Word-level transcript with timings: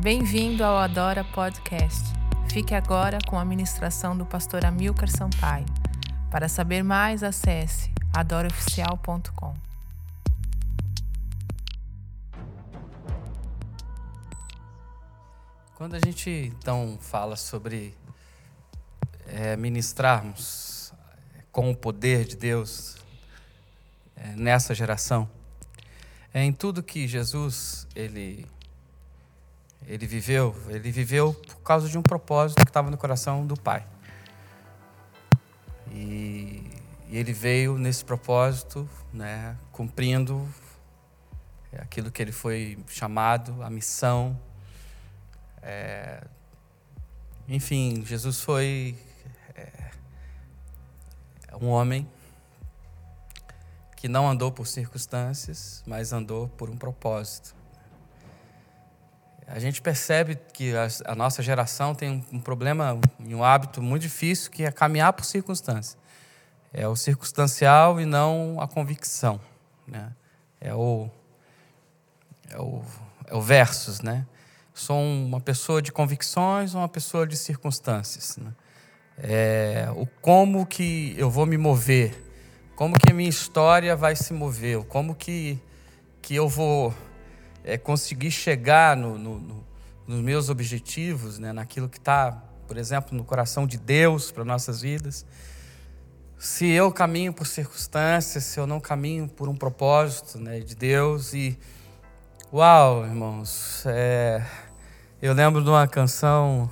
Bem-vindo 0.00 0.62
ao 0.62 0.78
Adora 0.78 1.24
Podcast. 1.24 2.04
Fique 2.52 2.72
agora 2.72 3.18
com 3.26 3.36
a 3.36 3.44
ministração 3.44 4.16
do 4.16 4.24
pastor 4.24 4.64
Amilcar 4.64 5.08
Sampaio. 5.10 5.66
Para 6.30 6.48
saber 6.48 6.84
mais, 6.84 7.24
acesse 7.24 7.90
adoraoficial.com. 8.14 9.56
Quando 15.74 15.96
a 15.96 15.98
gente 15.98 16.30
então 16.30 16.96
fala 17.00 17.34
sobre 17.34 17.92
é, 19.26 19.56
ministrarmos 19.56 20.92
com 21.50 21.72
o 21.72 21.76
poder 21.76 22.24
de 22.24 22.36
Deus 22.36 22.98
é, 24.14 24.28
nessa 24.36 24.76
geração, 24.76 25.28
é 26.32 26.44
em 26.44 26.52
tudo 26.52 26.84
que 26.84 27.08
Jesus 27.08 27.84
ele 27.96 28.46
ele 29.86 30.06
viveu, 30.06 30.54
ele 30.68 30.90
viveu 30.90 31.32
por 31.32 31.60
causa 31.62 31.88
de 31.88 31.96
um 31.96 32.02
propósito 32.02 32.62
que 32.64 32.70
estava 32.70 32.90
no 32.90 32.96
coração 32.96 33.46
do 33.46 33.56
Pai. 33.56 33.86
E, 35.90 36.70
e 37.08 37.16
ele 37.16 37.32
veio 37.32 37.78
nesse 37.78 38.04
propósito, 38.04 38.88
né, 39.12 39.56
cumprindo 39.72 40.46
aquilo 41.78 42.10
que 42.10 42.20
ele 42.20 42.32
foi 42.32 42.78
chamado, 42.88 43.62
a 43.62 43.70
missão. 43.70 44.38
É, 45.62 46.22
enfim, 47.48 48.04
Jesus 48.04 48.40
foi 48.40 48.96
é, 49.54 49.90
um 51.60 51.68
homem 51.68 52.08
que 53.96 54.08
não 54.08 54.28
andou 54.28 54.52
por 54.52 54.66
circunstâncias, 54.66 55.82
mas 55.86 56.12
andou 56.12 56.48
por 56.48 56.70
um 56.70 56.76
propósito. 56.76 57.57
A 59.50 59.58
gente 59.58 59.80
percebe 59.80 60.38
que 60.52 60.76
a, 60.76 60.86
a 61.06 61.14
nossa 61.14 61.42
geração 61.42 61.94
tem 61.94 62.10
um, 62.10 62.36
um 62.36 62.40
problema 62.40 63.00
e 63.18 63.34
um 63.34 63.42
hábito 63.42 63.80
muito 63.80 64.02
difícil 64.02 64.50
que 64.50 64.62
é 64.62 64.70
caminhar 64.70 65.10
por 65.14 65.24
circunstâncias. 65.24 65.96
É 66.70 66.86
o 66.86 66.94
circunstancial 66.94 67.98
e 67.98 68.04
não 68.04 68.60
a 68.60 68.68
convicção. 68.68 69.40
Né? 69.86 70.12
É, 70.60 70.74
o, 70.74 71.08
é, 72.50 72.58
o, 72.58 72.82
é 73.26 73.34
o 73.34 73.40
versus, 73.40 74.02
né? 74.02 74.26
Sou 74.74 75.00
uma 75.00 75.40
pessoa 75.40 75.80
de 75.80 75.90
convicções 75.90 76.74
ou 76.74 76.82
uma 76.82 76.88
pessoa 76.88 77.26
de 77.26 77.36
circunstâncias. 77.36 78.36
Né? 78.36 78.52
É, 79.16 79.88
o 79.96 80.06
como 80.20 80.66
que 80.66 81.14
eu 81.16 81.30
vou 81.30 81.46
me 81.46 81.56
mover, 81.56 82.22
como 82.76 82.96
que 82.98 83.10
a 83.10 83.14
minha 83.14 83.30
história 83.30 83.96
vai 83.96 84.14
se 84.14 84.34
mover, 84.34 84.84
como 84.84 85.14
que, 85.14 85.58
que 86.20 86.34
eu 86.34 86.48
vou 86.48 86.94
é, 87.64 87.76
conseguir 87.76 88.30
chegar 88.30 88.96
no, 88.96 89.18
no, 89.18 89.38
no, 89.38 89.66
nos 90.06 90.20
meus 90.20 90.48
objetivos, 90.48 91.38
né, 91.38 91.52
naquilo 91.52 91.88
que 91.88 91.98
está, 91.98 92.32
por 92.66 92.76
exemplo, 92.76 93.16
no 93.16 93.24
coração 93.24 93.66
de 93.66 93.76
Deus 93.76 94.30
para 94.30 94.44
nossas 94.44 94.80
vidas. 94.80 95.26
Se 96.38 96.66
eu 96.66 96.92
caminho 96.92 97.32
por 97.32 97.46
circunstâncias, 97.46 98.44
se 98.44 98.60
eu 98.60 98.66
não 98.66 98.80
caminho 98.80 99.28
por 99.28 99.48
um 99.48 99.56
propósito 99.56 100.38
né, 100.38 100.60
de 100.60 100.74
Deus 100.74 101.34
e 101.34 101.58
uau, 102.52 103.04
irmãos, 103.04 103.82
é, 103.86 104.44
eu 105.20 105.34
lembro 105.34 105.62
de 105.62 105.68
uma 105.68 105.86
canção 105.88 106.70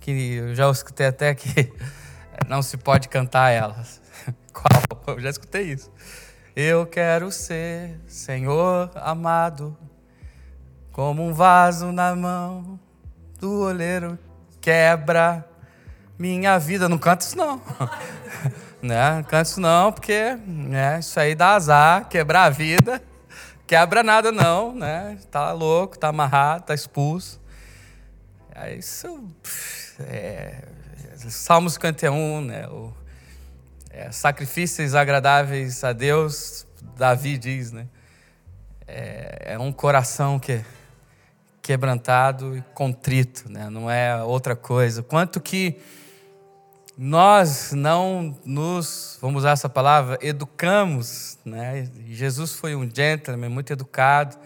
que 0.00 0.10
eu 0.10 0.54
já 0.54 0.70
escutei 0.70 1.06
até 1.06 1.34
que 1.34 1.72
não 2.48 2.62
se 2.62 2.76
pode 2.76 3.08
cantar 3.08 3.50
ela. 3.50 3.84
Qual? 4.52 5.16
Eu 5.16 5.20
já 5.20 5.30
escutei 5.30 5.72
isso. 5.72 5.90
Eu 6.56 6.86
quero 6.86 7.30
ser 7.30 8.00
Senhor 8.06 8.90
amado 8.94 9.76
como 10.94 11.26
um 11.26 11.34
vaso 11.34 11.90
na 11.90 12.14
mão 12.14 12.78
do 13.40 13.62
oleiro 13.62 14.16
quebra 14.60 15.44
minha 16.16 16.56
vida. 16.56 16.88
Não 16.88 16.98
canta 16.98 17.24
isso 17.24 17.36
não. 17.36 17.60
né? 18.80 19.16
Não 19.16 19.24
canta 19.24 19.42
isso 19.42 19.60
não, 19.60 19.90
porque 19.90 20.38
né, 20.46 21.00
isso 21.00 21.18
aí 21.18 21.34
dá 21.34 21.56
azar, 21.56 22.08
quebrar 22.08 22.44
a 22.44 22.50
vida. 22.50 23.02
Quebra 23.66 24.04
nada 24.04 24.30
não, 24.30 24.72
né? 24.72 25.18
Tá 25.32 25.50
louco, 25.50 25.98
tá 25.98 26.08
amarrado, 26.08 26.66
tá 26.66 26.74
expulso. 26.74 27.40
É 28.54 28.76
isso 28.76 29.28
é, 29.98 30.62
Salmo 31.28 31.68
51, 31.68 32.40
né? 32.40 32.68
O, 32.68 32.92
é, 33.90 34.12
sacrifícios 34.12 34.94
agradáveis 34.94 35.82
a 35.82 35.92
Deus, 35.92 36.64
Davi 36.96 37.36
diz, 37.36 37.72
né? 37.72 37.88
É, 38.86 39.54
é 39.54 39.58
um 39.58 39.72
coração 39.72 40.38
que 40.38 40.64
quebrantado 41.64 42.58
e 42.58 42.62
contrito, 42.74 43.50
né? 43.50 43.70
não 43.70 43.90
é 43.90 44.22
outra 44.22 44.54
coisa. 44.54 45.02
Quanto 45.02 45.40
que 45.40 45.78
nós 46.96 47.72
não 47.72 48.36
nos, 48.44 49.16
vamos 49.18 49.38
usar 49.38 49.52
essa 49.52 49.68
palavra, 49.68 50.18
educamos, 50.20 51.38
né? 51.42 51.88
Jesus 52.06 52.52
foi 52.52 52.76
um 52.76 52.88
gentleman, 52.88 53.48
muito 53.48 53.72
educado, 53.72 54.36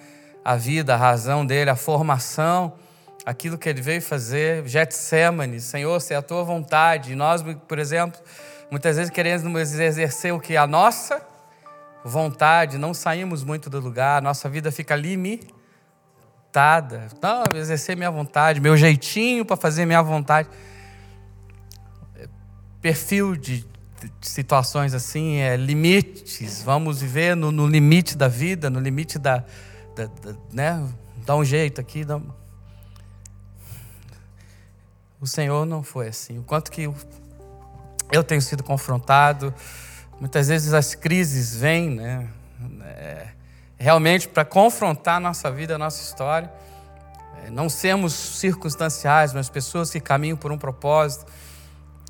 a 0.45 0.55
vida, 0.55 0.95
a 0.95 0.97
razão 0.97 1.45
dele, 1.45 1.71
a 1.71 1.77
formação, 1.77 2.75
aquilo 3.27 3.59
que 3.59 3.69
ele 3.69 3.83
veio 3.83 4.01
fazer, 4.01 4.65
Getsemane, 4.69 5.61
Senhor, 5.61 6.01
se 6.01 6.15
é 6.15 6.17
a 6.17 6.23
tua 6.23 6.45
vontade. 6.45 7.12
E 7.12 7.17
nós, 7.17 7.43
por 7.67 7.81
exemplo, 7.81 8.21
muitas 8.71 8.97
vezes 8.97 9.11
queremos 9.11 9.73
exercer 9.75 10.33
o 10.33 10.39
que? 10.39 10.57
A 10.57 10.69
nossa 10.69 11.21
vontade, 12.05 12.78
não 12.78 12.95
saímos 12.95 13.43
muito 13.43 13.69
do 13.69 13.81
lugar, 13.81 14.23
nossa 14.23 14.49
vida 14.49 14.71
fica 14.71 14.95
limitada 14.95 15.58
limitada. 16.48 17.09
Não, 17.22 17.59
exercer 17.59 17.97
minha 17.97 18.10
vontade, 18.10 18.60
meu 18.60 18.76
jeitinho 18.76 19.44
para 19.44 19.56
fazer 19.56 19.84
minha 19.84 20.03
vontade. 20.03 20.48
Perfil 22.81 23.36
de, 23.36 23.60
de, 23.60 24.12
situações 24.22 24.94
assim 24.94 25.36
é 25.36 25.56
limites. 25.56 26.62
Vamos 26.62 27.00
viver 27.00 27.36
no, 27.36 27.53
no 27.53 27.66
limite 27.66 28.16
da 28.16 28.28
vida, 28.28 28.70
no 28.70 28.81
limite 28.81 29.19
da, 29.19 29.44
da, 29.94 30.06
da, 30.06 30.36
né? 30.53 30.88
Dá 31.26 31.36
um 31.36 31.44
jeito 31.44 31.81
aqui. 31.81 32.04
Dá... 32.04 32.20
O 35.20 35.26
Senhor 35.26 35.66
não 35.66 35.82
foi 35.82 36.09
assim. 36.09 36.38
O 36.38 36.42
quanto 36.42 36.70
que 36.70 36.88
eu 38.10 38.25
tenho 38.25 38.41
sido 38.41 38.62
confrontado, 38.62 39.53
muitas 40.20 40.48
vezes 40.48 40.72
as 40.72 40.94
crises 40.94 41.54
vêm, 41.54 41.91
né? 41.91 42.28
É, 42.82 43.38
realmente 43.78 44.28
para 44.28 44.44
confrontar 44.44 45.16
a 45.16 45.21
nossa 45.21 45.50
vida, 45.50 45.77
a 45.77 45.78
nossa 45.78 46.03
história. 46.03 46.53
É, 47.44 47.50
não 47.50 47.69
sermos 47.69 48.12
circunstanciais, 48.12 49.33
mas 49.33 49.49
pessoas 49.49 49.91
que 49.91 50.00
caminham 50.00 50.37
por 50.37 50.50
um 50.50 50.59
propósito. 50.59 51.27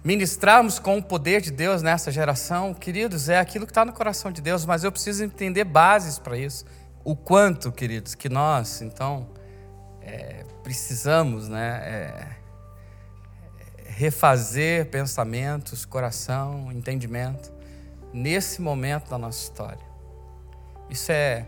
Ministrarmos 0.03 0.79
com 0.79 0.97
o 0.97 1.03
poder 1.03 1.41
de 1.43 1.51
Deus 1.51 1.83
nessa 1.83 2.11
geração, 2.11 2.73
queridos, 2.73 3.29
é 3.29 3.39
aquilo 3.39 3.67
que 3.67 3.73
está 3.73 3.85
no 3.85 3.93
coração 3.93 4.33
de 4.33 4.41
Deus, 4.41 4.65
mas 4.65 4.85
eu 4.85 4.91
preciso 4.91 5.23
entender 5.23 5.65
bases 5.65 6.19
para 6.19 6.39
isso. 6.39 6.65
O 7.05 7.15
quanto, 7.15 7.71
queridos, 7.71 8.15
que 8.15 8.29
nós, 8.29 8.81
então, 8.81 9.29
é, 10.01 10.45
precisamos 10.63 11.49
né, 11.49 11.81
é, 11.85 12.27
refazer 13.87 14.87
pensamentos, 14.87 15.85
coração, 15.85 16.71
entendimento, 16.73 17.53
nesse 18.13 18.63
momento 18.63 19.11
da 19.11 19.19
nossa 19.19 19.43
história. 19.43 19.87
Isso 20.89 21.13
é 21.13 21.47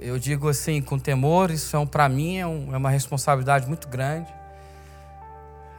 eu 0.00 0.18
digo 0.18 0.48
assim, 0.48 0.80
com 0.80 0.98
temor, 0.98 1.50
isso 1.50 1.74
é 1.74 1.78
um, 1.78 1.86
para 1.86 2.08
mim 2.08 2.38
é, 2.38 2.46
um, 2.46 2.74
é, 2.74 2.76
uma 2.76 2.90
responsabilidade 2.90 3.66
muito 3.66 3.88
grande. 3.88 4.32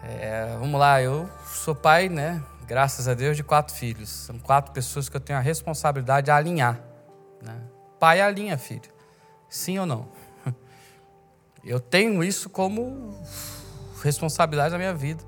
É, 0.03 0.56
vamos 0.59 0.80
lá, 0.80 1.02
eu 1.02 1.30
sou 1.46 1.75
pai, 1.75 2.09
né? 2.09 2.41
Graças 2.68 3.08
a 3.08 3.13
Deus, 3.13 3.35
de 3.35 3.44
quatro 3.44 3.74
filhos. 3.75 4.09
São 4.09 4.38
quatro 4.38 4.72
pessoas 4.72 5.09
que 5.09 5.16
eu 5.16 5.22
tenho 5.22 5.40
a 5.40 5.41
responsabilidade 5.41 6.25
de 6.25 6.31
alinhar. 6.31 6.79
Né? 7.41 7.56
Pai 8.00 8.22
alinha, 8.22 8.58
filho. 8.58 8.90
Sim 9.50 9.79
ou 9.79 9.85
não? 9.85 10.08
Eu 11.64 11.79
tenho 11.79 12.23
isso 12.23 12.49
como 12.49 13.20
responsabilidade 14.03 14.72
da 14.72 14.78
minha 14.78 14.93
vida. 14.93 15.23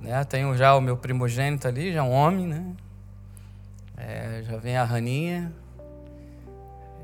Né? 0.00 0.24
Tenho 0.24 0.56
já 0.56 0.74
o 0.74 0.80
meu 0.80 0.96
primogênito 0.96 1.68
ali, 1.68 1.92
já 1.92 2.02
um 2.02 2.10
homem, 2.10 2.46
né? 2.46 2.74
É, 3.96 4.42
já 4.44 4.56
vem 4.56 4.76
a 4.78 4.84
Raninha, 4.84 5.52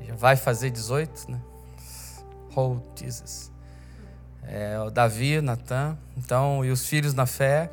já 0.05 0.15
vai 0.15 0.35
fazer 0.35 0.69
18, 0.69 1.31
né? 1.31 1.39
Oh, 2.55 2.77
Jesus. 2.95 3.51
É, 4.43 4.79
o 4.79 4.89
Davi, 4.89 5.41
Natan, 5.41 5.97
então, 6.15 6.63
e 6.63 6.71
os 6.71 6.87
filhos 6.87 7.13
na 7.13 7.25
fé. 7.25 7.69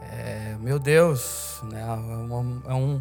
É, 0.00 0.56
meu 0.60 0.78
Deus, 0.78 1.60
né? 1.62 1.80
É, 1.80 2.74
um, 2.74 3.00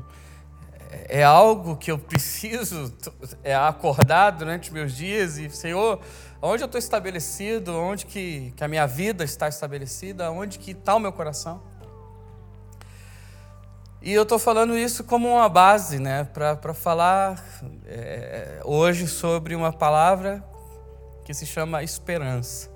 é, 0.92 1.20
é 1.20 1.24
algo 1.24 1.76
que 1.76 1.92
eu 1.92 1.98
preciso 1.98 2.94
é, 3.44 3.56
acordar 3.56 4.32
durante 4.32 4.72
meus 4.72 4.96
dias 4.96 5.38
e, 5.38 5.50
Senhor, 5.50 6.00
onde 6.42 6.64
eu 6.64 6.68
estou 6.68 6.80
estabelecido, 6.80 7.76
onde 7.76 8.06
que, 8.06 8.54
que 8.56 8.64
a 8.64 8.68
minha 8.68 8.86
vida 8.86 9.24
está 9.24 9.48
estabelecida, 9.48 10.32
onde 10.32 10.60
que 10.60 10.72
está 10.72 10.96
o 10.96 11.00
meu 11.00 11.12
coração. 11.12 11.62
E 14.04 14.12
eu 14.14 14.24
estou 14.24 14.40
falando 14.40 14.76
isso 14.76 15.04
como 15.04 15.30
uma 15.30 15.48
base, 15.48 16.00
né, 16.00 16.24
para 16.24 16.74
falar 16.74 17.62
é, 17.86 18.60
hoje 18.66 19.08
sobre 19.08 19.54
uma 19.54 19.72
palavra 19.72 20.44
que 21.24 21.32
se 21.36 21.46
chama 21.46 21.84
esperança. 21.84 22.68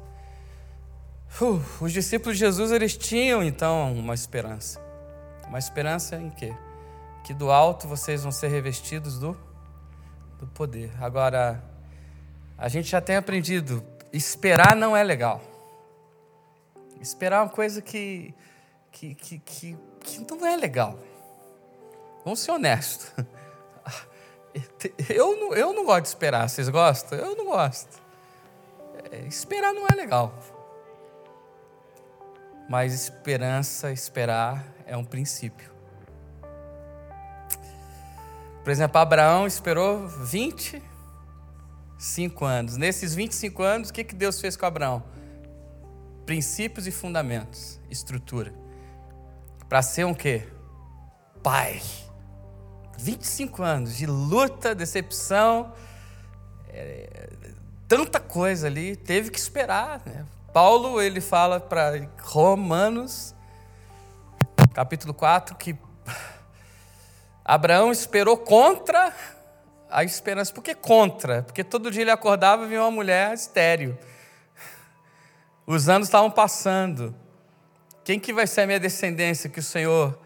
Uh, 1.42 1.60
os 1.82 1.92
discípulos 1.92 2.38
de 2.38 2.42
Jesus 2.42 2.72
eles 2.72 2.96
tinham 2.96 3.44
então 3.44 3.92
uma 3.94 4.14
esperança. 4.14 4.80
Uma 5.48 5.58
esperança 5.58 6.16
em 6.16 6.30
quê? 6.30 6.56
Que 7.24 7.34
do 7.34 7.52
alto 7.52 7.88
vocês 7.88 8.22
vão 8.22 8.32
ser 8.32 8.50
revestidos 8.50 9.18
do, 9.18 9.36
do 10.38 10.46
poder. 10.46 10.92
Agora, 11.02 11.64
a 12.56 12.70
gente 12.70 12.88
já 12.88 13.02
tem 13.02 13.16
aprendido, 13.16 13.84
esperar 14.14 14.76
não 14.76 14.96
é 14.96 15.02
legal. 15.02 15.42
Esperar 17.02 17.38
é 17.38 17.42
uma 17.42 17.50
coisa 17.50 17.82
que, 17.82 18.32
que, 18.92 19.16
que, 19.16 19.40
que, 19.40 19.78
que 20.02 20.20
não 20.30 20.46
é 20.46 20.56
legal. 20.56 21.00
Vamos 22.26 22.42
ser 22.42 22.52
honestos. 22.52 23.14
Eu 25.10 25.36
não, 25.36 25.54
eu 25.54 25.74
não 25.74 25.84
gosto 25.84 26.04
de 26.04 26.08
esperar. 26.08 26.48
Vocês 26.48 26.70
gostam? 26.70 27.20
Eu 27.20 27.36
não 27.36 27.46
gosto. 27.46 28.02
É, 29.12 29.28
esperar 29.28 29.74
não 29.74 29.86
é 29.86 29.94
legal. 29.94 30.34
Mas 32.70 32.94
esperança, 32.94 33.92
esperar 33.92 34.66
é 34.86 34.96
um 34.96 35.04
princípio. 35.04 35.70
Por 38.64 38.72
exemplo, 38.72 38.98
Abraão 38.98 39.46
esperou 39.46 40.08
25 40.08 42.46
anos. 42.46 42.78
Nesses 42.78 43.14
25 43.14 43.62
anos, 43.62 43.90
o 43.90 43.94
que 43.94 44.06
Deus 44.06 44.40
fez 44.40 44.56
com 44.56 44.66
Abraão? 44.66 45.04
Princípios 46.26 46.88
e 46.88 46.92
fundamentos, 46.92 47.78
estrutura. 47.92 48.54
Para 49.68 49.82
ser 49.82 50.06
um 50.06 50.14
quê? 50.14 50.48
Pai. 51.44 51.82
25 52.98 53.64
anos 53.64 53.96
de 53.96 54.06
luta, 54.06 54.74
decepção, 54.74 55.74
é, 56.70 57.30
tanta 57.88 58.20
coisa 58.20 58.68
ali, 58.68 58.96
teve 58.96 59.30
que 59.30 59.40
esperar. 59.40 60.02
Né? 60.06 60.26
Paulo 60.54 61.02
ele 61.02 61.22
fala 61.22 61.60
para 61.60 62.08
Romanos, 62.22 63.36
capítulo 64.74 65.14
4, 65.14 65.56
que 65.56 65.76
Abraão 67.44 67.92
esperou 67.92 68.38
contra 68.38 69.14
a 69.90 70.04
esperança. 70.04 70.52
Por 70.52 70.64
que 70.64 70.74
contra? 70.74 71.44
Porque 71.44 71.64
todo 71.64 71.92
dia 71.92 72.02
ele 72.02 72.12
acordava 72.12 72.66
e 72.66 72.70
via 72.70 72.82
uma 72.82 72.92
mulher 72.92 73.34
estéreo. 73.34 73.98
Os 75.68 75.90
anos 75.90 76.08
estavam 76.08 76.32
passando. 76.32 77.16
Quem 78.04 78.20
que 78.20 78.34
vai 78.34 78.46
ser 78.46 78.62
a 78.62 78.68
minha 78.68 78.80
descendência 78.80 79.50
que 79.50 79.60
o 79.60 79.64
Senhor 79.64 80.20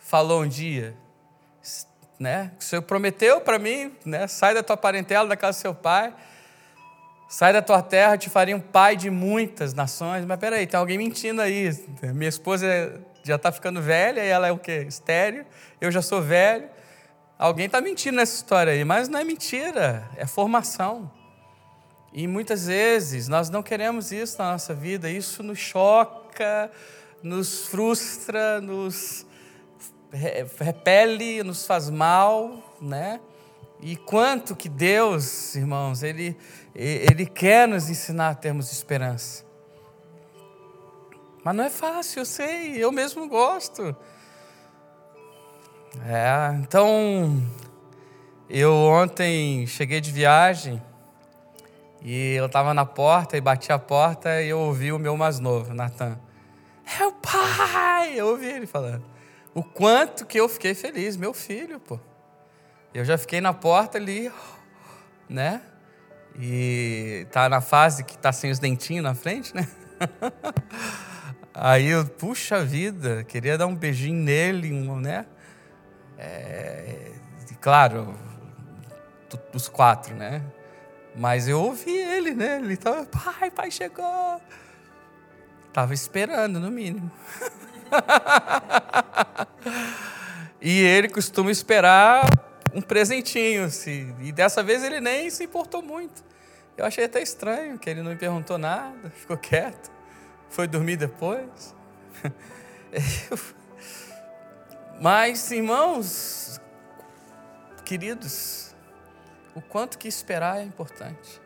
falou 0.00 0.42
um 0.42 0.48
dia? 0.48 0.96
Né? 2.22 2.52
O 2.58 2.62
Senhor 2.62 2.82
prometeu 2.82 3.40
para 3.40 3.58
mim, 3.58 3.92
né? 4.06 4.28
Sai 4.28 4.54
da 4.54 4.62
tua 4.62 4.76
parentela, 4.76 5.28
da 5.28 5.36
casa 5.36 5.58
do 5.58 5.60
seu 5.60 5.74
pai. 5.74 6.14
Sai 7.28 7.52
da 7.52 7.60
tua 7.60 7.82
terra, 7.82 8.16
te 8.16 8.30
faria 8.30 8.56
um 8.56 8.60
pai 8.60 8.94
de 8.94 9.10
muitas 9.10 9.74
nações. 9.74 10.24
Mas 10.24 10.38
peraí, 10.38 10.66
tem 10.66 10.78
alguém 10.78 10.96
mentindo 10.96 11.42
aí. 11.42 11.70
Minha 12.14 12.28
esposa 12.28 13.02
já 13.24 13.34
está 13.34 13.50
ficando 13.50 13.82
velha 13.82 14.24
e 14.24 14.28
ela 14.28 14.46
é 14.46 14.52
o 14.52 14.58
quê? 14.58 14.84
Estéreo. 14.86 15.44
Eu 15.80 15.90
já 15.90 16.00
sou 16.00 16.22
velho. 16.22 16.68
Alguém 17.36 17.66
está 17.66 17.80
mentindo 17.80 18.18
nessa 18.18 18.36
história 18.36 18.72
aí, 18.72 18.84
mas 18.84 19.08
não 19.08 19.18
é 19.18 19.24
mentira, 19.24 20.08
é 20.16 20.24
formação. 20.24 21.10
E 22.12 22.28
muitas 22.28 22.66
vezes 22.68 23.26
nós 23.26 23.50
não 23.50 23.64
queremos 23.64 24.12
isso 24.12 24.38
na 24.38 24.52
nossa 24.52 24.72
vida, 24.72 25.10
isso 25.10 25.42
nos 25.42 25.58
choca, 25.58 26.70
nos 27.20 27.66
frustra, 27.66 28.60
nos, 28.60 29.26
repele, 30.12 31.42
nos 31.42 31.66
faz 31.66 31.88
mal, 31.88 32.58
né? 32.80 33.20
E 33.80 33.96
quanto 33.96 34.54
que 34.54 34.68
Deus, 34.68 35.56
irmãos, 35.56 36.02
Ele, 36.02 36.36
Ele 36.74 37.26
quer 37.26 37.66
nos 37.66 37.88
ensinar 37.88 38.28
a 38.28 38.34
termos 38.34 38.70
esperança. 38.70 39.44
Mas 41.42 41.56
não 41.56 41.64
é 41.64 41.70
fácil, 41.70 42.20
eu 42.20 42.24
sei, 42.24 42.76
eu 42.76 42.92
mesmo 42.92 43.28
gosto. 43.28 43.96
É, 46.06 46.54
então, 46.60 47.42
eu 48.48 48.72
ontem 48.72 49.66
cheguei 49.66 50.00
de 50.00 50.12
viagem 50.12 50.80
e 52.00 52.34
eu 52.34 52.46
estava 52.46 52.72
na 52.72 52.86
porta 52.86 53.36
e 53.36 53.40
bati 53.40 53.72
a 53.72 53.78
porta 53.78 54.40
e 54.40 54.50
eu 54.50 54.60
ouvi 54.60 54.92
o 54.92 54.98
meu 54.98 55.16
mais 55.16 55.40
novo, 55.40 55.74
Natan. 55.74 56.18
É 57.00 57.04
o 57.04 57.12
pai! 57.12 58.14
Eu 58.14 58.28
ouvi 58.28 58.46
ele 58.46 58.66
falando 58.66 59.11
o 59.54 59.62
quanto 59.62 60.24
que 60.24 60.38
eu 60.38 60.48
fiquei 60.48 60.74
feliz, 60.74 61.16
meu 61.16 61.34
filho, 61.34 61.78
pô. 61.78 61.98
Eu 62.94 63.04
já 63.04 63.16
fiquei 63.16 63.40
na 63.40 63.52
porta 63.52 63.98
ali, 63.98 64.30
né? 65.28 65.62
E 66.38 67.26
tá 67.30 67.48
na 67.48 67.60
fase 67.60 68.04
que 68.04 68.16
tá 68.16 68.32
sem 68.32 68.50
os 68.50 68.58
dentinhos 68.58 69.02
na 69.02 69.14
frente, 69.14 69.54
né? 69.54 69.68
Aí 71.54 71.88
eu, 71.88 72.06
puxa 72.06 72.64
vida, 72.64 73.24
queria 73.24 73.58
dar 73.58 73.66
um 73.66 73.74
beijinho 73.74 74.22
nele, 74.22 74.72
um, 74.72 74.98
né? 74.98 75.26
É, 76.16 77.12
claro, 77.60 78.14
os 79.52 79.68
quatro, 79.68 80.14
né? 80.14 80.42
Mas 81.14 81.48
eu 81.48 81.60
ouvi 81.60 81.94
ele, 81.94 82.34
né? 82.34 82.58
Ele 82.58 82.76
tava, 82.76 83.04
pai, 83.04 83.50
pai 83.50 83.70
chegou. 83.70 84.40
Tava 85.72 85.92
esperando, 85.92 86.58
no 86.58 86.70
mínimo. 86.70 87.10
e 90.60 90.80
ele 90.80 91.08
costuma 91.08 91.50
esperar 91.50 92.24
um 92.74 92.80
presentinho, 92.80 93.64
assim, 93.64 94.14
e 94.20 94.32
dessa 94.32 94.62
vez 94.62 94.82
ele 94.82 95.00
nem 95.00 95.28
se 95.30 95.44
importou 95.44 95.82
muito. 95.82 96.24
Eu 96.76 96.86
achei 96.86 97.04
até 97.04 97.22
estranho 97.22 97.78
que 97.78 97.88
ele 97.88 98.02
não 98.02 98.10
me 98.10 98.16
perguntou 98.16 98.58
nada, 98.58 99.10
ficou 99.16 99.36
quieto, 99.36 99.90
foi 100.48 100.66
dormir 100.66 100.96
depois. 100.96 101.74
Mas, 105.00 105.50
irmãos, 105.50 106.60
queridos, 107.84 108.74
o 109.54 109.60
quanto 109.60 109.98
que 109.98 110.08
esperar 110.08 110.60
é 110.60 110.62
importante. 110.62 111.40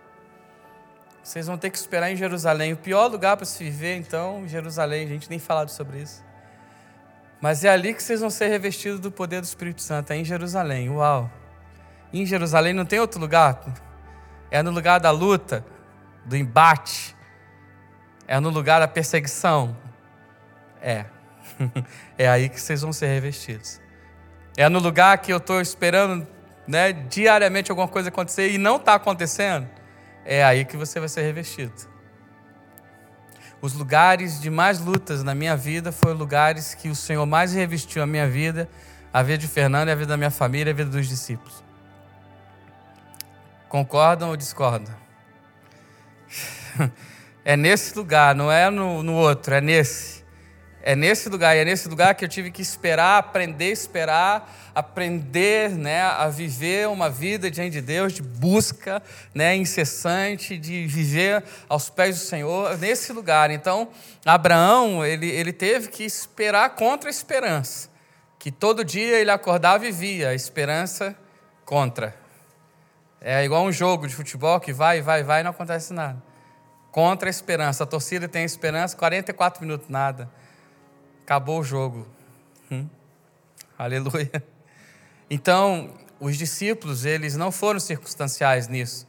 Vocês 1.23 1.47
vão 1.47 1.59
ter 1.59 1.71
que 1.71 1.79
esperar 1.79 2.11
em 2.11 2.17
Jerusalém. 2.17 2.73
O 2.73 2.77
pior 2.77 3.09
lugar 3.09 3.37
para 3.37 3.45
se 3.45 3.65
viver, 3.65 3.97
então, 3.97 4.47
Jerusalém. 4.47 5.05
A 5.05 5.09
gente 5.09 5.29
nem 5.29 5.41
falado 5.41 5.71
sobre 5.71 6.03
isso. 6.03 6.25
Mas 7.47 7.63
é 7.63 7.69
ali 7.69 7.95
que 7.95 8.03
vocês 8.03 8.21
vão 8.21 8.29
ser 8.29 8.49
revestidos 8.49 8.99
do 8.99 9.09
poder 9.09 9.41
do 9.41 9.45
Espírito 9.45 9.81
Santo, 9.81 10.11
é 10.11 10.17
em 10.17 10.25
Jerusalém. 10.25 10.91
Uau! 10.91 11.31
Em 12.13 12.27
Jerusalém 12.27 12.73
não 12.73 12.85
tem 12.85 12.99
outro 12.99 13.21
lugar. 13.21 13.63
É 14.51 14.65
no 14.65 14.73
lugar 14.73 14.99
da 14.99 15.13
luta, 15.13 15.65
do 16.25 16.37
embate. 16.37 17.15
É 18.27 18.41
no 18.41 18.49
lugar 18.49 18.81
da 18.81 18.89
perseguição. 18.89 19.77
É. 20.83 21.05
é 22.19 22.29
aí 22.29 22.49
que 22.49 22.61
vocês 22.61 22.83
vão 22.83 22.93
ser 22.93 23.07
revestidos. 23.07 23.81
É 24.57 24.69
no 24.69 24.81
lugar 24.81 25.17
que 25.19 25.33
eu 25.33 25.37
estou 25.37 25.61
esperando 25.61 26.27
né, 26.67 26.93
diariamente 26.93 27.71
alguma 27.71 27.87
coisa 27.87 28.09
acontecer 28.09 28.51
e 28.51 28.59
não 28.59 28.75
está 28.75 28.95
acontecendo. 28.95 29.69
É 30.25 30.43
aí 30.43 30.65
que 30.65 30.77
você 30.77 30.99
vai 30.99 31.09
ser 31.09 31.23
revestido. 31.23 31.96
Os 33.61 33.73
lugares 33.73 34.41
de 34.41 34.51
mais 34.51 34.81
lutas 34.81 35.23
na 35.23 35.35
minha 35.35 35.57
vida 35.57 35.91
foram 35.91 36.17
lugares 36.17 36.75
que 36.75 36.89
o 36.89 36.95
Senhor 36.95 37.25
mais 37.27 37.53
revestiu 37.53 38.03
a 38.03 38.07
minha 38.07 38.29
vida, 38.29 38.69
a 39.13 39.23
vida 39.23 39.39
de 39.39 39.49
Fernando, 39.49 39.89
a 39.89 39.95
vida 39.95 40.09
da 40.09 40.17
minha 40.17 40.31
família, 40.31 40.73
a 40.73 40.77
vida 40.77 40.91
dos 40.91 41.09
discípulos. 41.09 41.65
Concordam 43.69 44.31
ou 44.31 44.37
discordam? 44.37 44.95
É 47.49 47.57
nesse 47.57 47.97
lugar, 47.97 48.35
não 48.35 48.51
é 48.51 48.69
no, 48.69 49.05
no 49.05 49.13
outro, 49.13 49.55
é 49.55 49.61
nesse. 49.61 50.25
É 50.83 50.97
nesse 50.97 51.29
lugar, 51.29 51.57
e 51.57 51.61
é 51.61 51.65
nesse 51.65 51.89
lugar 51.89 52.13
que 52.17 52.25
eu 52.25 52.29
tive 52.29 52.51
que 52.51 52.61
esperar, 52.61 53.19
aprender 53.19 53.67
a 53.67 53.73
esperar, 53.73 54.53
aprender 54.77 55.71
né, 55.71 56.03
a 56.03 56.29
viver 56.29 56.87
uma 56.87 57.09
vida 57.09 57.51
diante 57.51 57.71
de 57.71 57.81
Deus, 57.81 58.13
de 58.13 58.21
busca 58.21 59.03
né, 59.35 59.57
incessante, 59.57 60.59
de 60.59 60.87
viver 60.87 61.43
aos 61.67 61.89
pés 61.89 62.19
do 62.19 62.25
Senhor, 62.27 62.77
nesse 62.77 63.11
lugar. 63.11 63.51
Então, 63.51 63.89
Abraão, 64.23 65.03
ele, 65.03 65.31
ele 65.31 65.51
teve 65.51 65.89
que 65.89 66.05
esperar 66.05 66.75
contra 66.75 67.09
a 67.09 67.11
esperança, 67.11 67.89
que 68.39 68.53
todo 68.53 68.85
dia 68.85 69.19
ele 69.19 69.31
acordava 69.31 69.87
e 69.87 69.91
via 69.91 70.29
a 70.29 70.35
esperança 70.35 71.17
contra. 71.65 72.15
É 73.19 73.43
igual 73.43 73.65
um 73.65 73.73
jogo 73.73 74.07
de 74.07 74.15
futebol 74.15 74.61
que 74.61 74.75
vai, 74.75 75.01
vai, 75.01 75.23
vai 75.23 75.41
e 75.41 75.43
não 75.43 75.53
acontece 75.53 75.95
nada. 75.95 76.23
Contra 76.93 77.31
a 77.31 77.31
esperança. 77.31 77.85
A 77.85 77.87
torcida 77.87 78.29
tem 78.29 78.45
esperança, 78.45 78.95
44 78.95 79.63
minutos, 79.63 79.89
nada. 79.89 80.31
Acabou 81.25 81.61
o 81.61 81.65
jogo. 81.65 82.07
Hum? 82.71 82.87
Aleluia. 83.79 84.56
Então, 85.29 85.91
os 86.21 86.37
discípulos, 86.37 87.05
eles 87.05 87.37
não 87.37 87.51
foram 87.51 87.81
circunstanciais 87.81 88.69
nisso. 88.69 89.07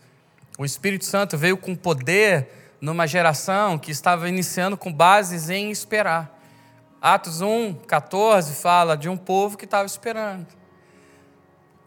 O 0.58 0.66
Espírito 0.66 1.06
Santo 1.06 1.38
veio 1.38 1.58
com 1.58 1.76
poder 1.76 2.50
numa 2.82 3.08
geração 3.08 3.78
que 3.78 3.92
estava 3.92 4.28
iniciando 4.28 4.76
com 4.78 4.92
bases 4.92 5.50
em 5.50 5.72
esperar. 5.72 6.36
Atos 7.02 7.42
1, 7.42 7.74
14 7.88 8.56
fala 8.56 8.98
de 8.98 9.08
um 9.08 9.16
povo 9.16 9.58
que 9.58 9.66
estava 9.66 9.86
esperando. 9.86 10.48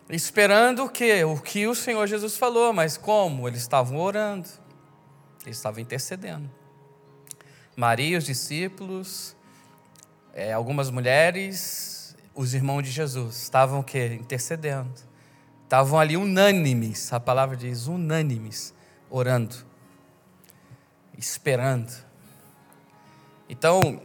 Esperando 0.08 0.84
o 0.84 0.88
quê? 0.88 1.24
O 1.24 1.36
que 1.40 1.66
o 1.66 1.74
Senhor 1.74 2.06
Jesus 2.06 2.36
falou, 2.36 2.72
mas 2.72 2.96
como? 2.96 3.46
Eles 3.46 3.60
estavam 3.60 3.98
orando. 3.98 4.48
Ele 5.42 5.50
estava 5.50 5.80
intercedendo. 5.80 6.50
Maria, 7.76 8.18
os 8.18 8.24
discípulos, 8.24 9.36
é, 10.32 10.52
algumas 10.52 10.90
mulheres, 10.90 11.99
os 12.34 12.54
irmãos 12.54 12.82
de 12.82 12.90
Jesus, 12.90 13.36
estavam 13.42 13.80
o 13.80 13.84
quê? 13.84 14.18
Intercedendo. 14.20 14.94
Estavam 15.64 15.98
ali 16.00 16.16
unânimes, 16.16 17.12
a 17.12 17.20
palavra 17.20 17.56
diz 17.56 17.86
unânimes, 17.86 18.74
orando, 19.08 19.54
esperando. 21.16 21.92
Então, 23.48 24.00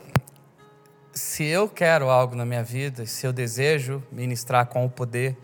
se 1.12 1.44
eu 1.44 1.68
quero 1.68 2.10
algo 2.10 2.36
na 2.36 2.46
minha 2.46 2.64
vida, 2.64 3.06
se 3.06 3.26
eu 3.26 3.34
desejo 3.34 4.04
ministrar 4.12 4.68
com 4.68 4.86
o 4.86 4.90
poder 4.90 5.38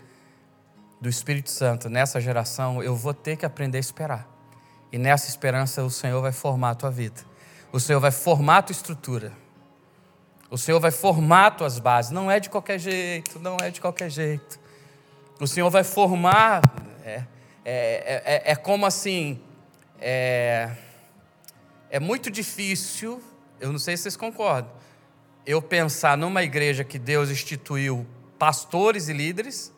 do 1.00 1.08
Espírito 1.08 1.50
Santo 1.50 1.88
nessa 1.88 2.20
geração, 2.20 2.82
eu 2.82 2.94
vou 2.94 3.12
ter 3.12 3.36
que 3.36 3.44
aprender 3.44 3.78
a 3.78 3.80
esperar. 3.80 4.28
E 4.92 4.98
nessa 4.98 5.28
esperança 5.28 5.82
o 5.82 5.90
Senhor 5.90 6.20
vai 6.20 6.30
formar 6.30 6.70
a 6.70 6.74
tua 6.74 6.90
vida. 6.90 7.22
O 7.72 7.80
Senhor 7.80 7.98
vai 7.98 8.10
formar 8.12 8.58
a 8.58 8.62
tua 8.62 8.72
estrutura. 8.72 9.32
O 10.52 10.58
Senhor 10.58 10.78
vai 10.78 10.90
formar 10.90 11.52
as 11.52 11.56
tuas 11.56 11.78
bases. 11.78 12.10
Não 12.10 12.30
é 12.30 12.38
de 12.38 12.50
qualquer 12.50 12.78
jeito, 12.78 13.38
não 13.38 13.56
é 13.56 13.70
de 13.70 13.80
qualquer 13.80 14.10
jeito. 14.10 14.60
O 15.40 15.46
Senhor 15.46 15.70
vai 15.70 15.82
formar. 15.82 16.60
É, 17.02 17.24
é, 17.64 18.22
é, 18.26 18.52
é 18.52 18.54
como 18.54 18.84
assim. 18.84 19.40
É, 19.98 20.70
é 21.88 21.98
muito 21.98 22.30
difícil, 22.30 23.22
eu 23.60 23.72
não 23.72 23.78
sei 23.78 23.96
se 23.96 24.02
vocês 24.02 24.16
concordam, 24.16 24.70
eu 25.46 25.62
pensar 25.62 26.18
numa 26.18 26.42
igreja 26.42 26.84
que 26.84 26.98
Deus 26.98 27.30
instituiu 27.30 28.06
pastores 28.38 29.08
e 29.08 29.14
líderes, 29.14 29.72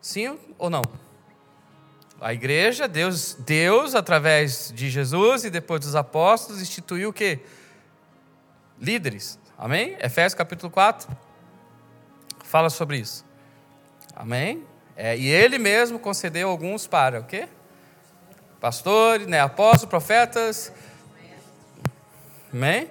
sim 0.00 0.36
ou 0.58 0.68
não? 0.68 0.82
A 2.20 2.34
igreja, 2.34 2.88
Deus, 2.88 3.34
Deus 3.34 3.94
através 3.94 4.72
de 4.74 4.90
Jesus 4.90 5.44
e 5.44 5.50
depois 5.50 5.80
dos 5.82 5.94
apóstolos 5.94 6.60
instituiu 6.60 7.10
o 7.10 7.12
quê? 7.12 7.38
Líderes. 8.80 9.38
Amém? 9.58 9.96
Efésios 10.00 10.34
capítulo 10.34 10.70
4 10.70 11.08
fala 12.44 12.68
sobre 12.68 12.98
isso. 12.98 13.24
Amém? 14.14 14.64
É, 14.94 15.16
e 15.16 15.28
ele 15.28 15.58
mesmo 15.58 15.98
concedeu 15.98 16.48
alguns 16.48 16.86
para 16.86 17.20
o 17.20 17.24
quê? 17.24 17.48
Pastores, 18.60 19.26
né, 19.26 19.40
apóstolos, 19.40 19.90
profetas. 19.90 20.72
Amém? 22.52 22.90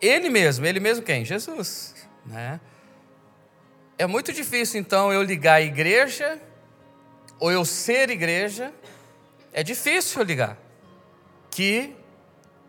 Ele 0.00 0.30
mesmo, 0.30 0.64
ele 0.64 0.78
mesmo 0.78 1.04
quem? 1.04 1.24
Jesus, 1.24 1.94
né? 2.24 2.60
É 3.98 4.06
muito 4.06 4.32
difícil 4.32 4.80
então 4.80 5.12
eu 5.12 5.22
ligar 5.22 5.54
a 5.54 5.62
igreja 5.62 6.40
ou 7.40 7.50
eu 7.50 7.64
ser 7.64 8.10
igreja. 8.10 8.72
É 9.52 9.62
difícil 9.62 10.20
eu 10.20 10.26
ligar 10.26 10.56
que 11.50 11.96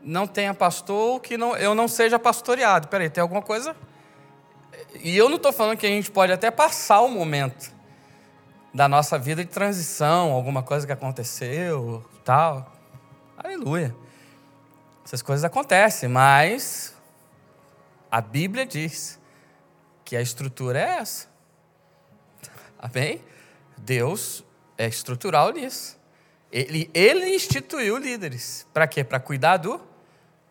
não 0.03 0.25
tenha 0.27 0.53
pastor, 0.53 1.19
que 1.21 1.37
não, 1.37 1.55
eu 1.57 1.75
não 1.75 1.87
seja 1.87 2.17
pastoreado. 2.17 2.87
Peraí, 2.87 3.09
tem 3.09 3.21
alguma 3.21 3.41
coisa? 3.41 3.75
E 5.01 5.15
eu 5.17 5.29
não 5.29 5.37
estou 5.37 5.51
falando 5.51 5.77
que 5.77 5.85
a 5.85 5.89
gente 5.89 6.09
pode 6.09 6.31
até 6.31 6.49
passar 6.49 7.01
o 7.01 7.09
momento 7.09 7.73
da 8.73 8.87
nossa 8.87 9.17
vida 9.17 9.43
de 9.43 9.49
transição, 9.49 10.31
alguma 10.31 10.63
coisa 10.63 10.85
que 10.85 10.93
aconteceu, 10.93 12.05
tal. 12.23 12.71
Aleluia. 13.37 13.95
Essas 15.03 15.21
coisas 15.21 15.43
acontecem, 15.43 16.07
mas 16.07 16.95
a 18.11 18.21
Bíblia 18.21 18.65
diz 18.65 19.19
que 20.05 20.15
a 20.15 20.21
estrutura 20.21 20.79
é 20.79 20.97
essa. 20.99 21.27
Amém? 22.77 23.21
Deus 23.77 24.43
é 24.77 24.87
estrutural 24.87 25.51
nisso. 25.51 25.99
Ele, 26.51 26.89
ele 26.93 27.35
instituiu 27.35 27.97
líderes. 27.97 28.65
Para 28.73 28.87
quê? 28.87 29.03
Para 29.03 29.19
cuidar 29.19 29.57
do. 29.57 29.88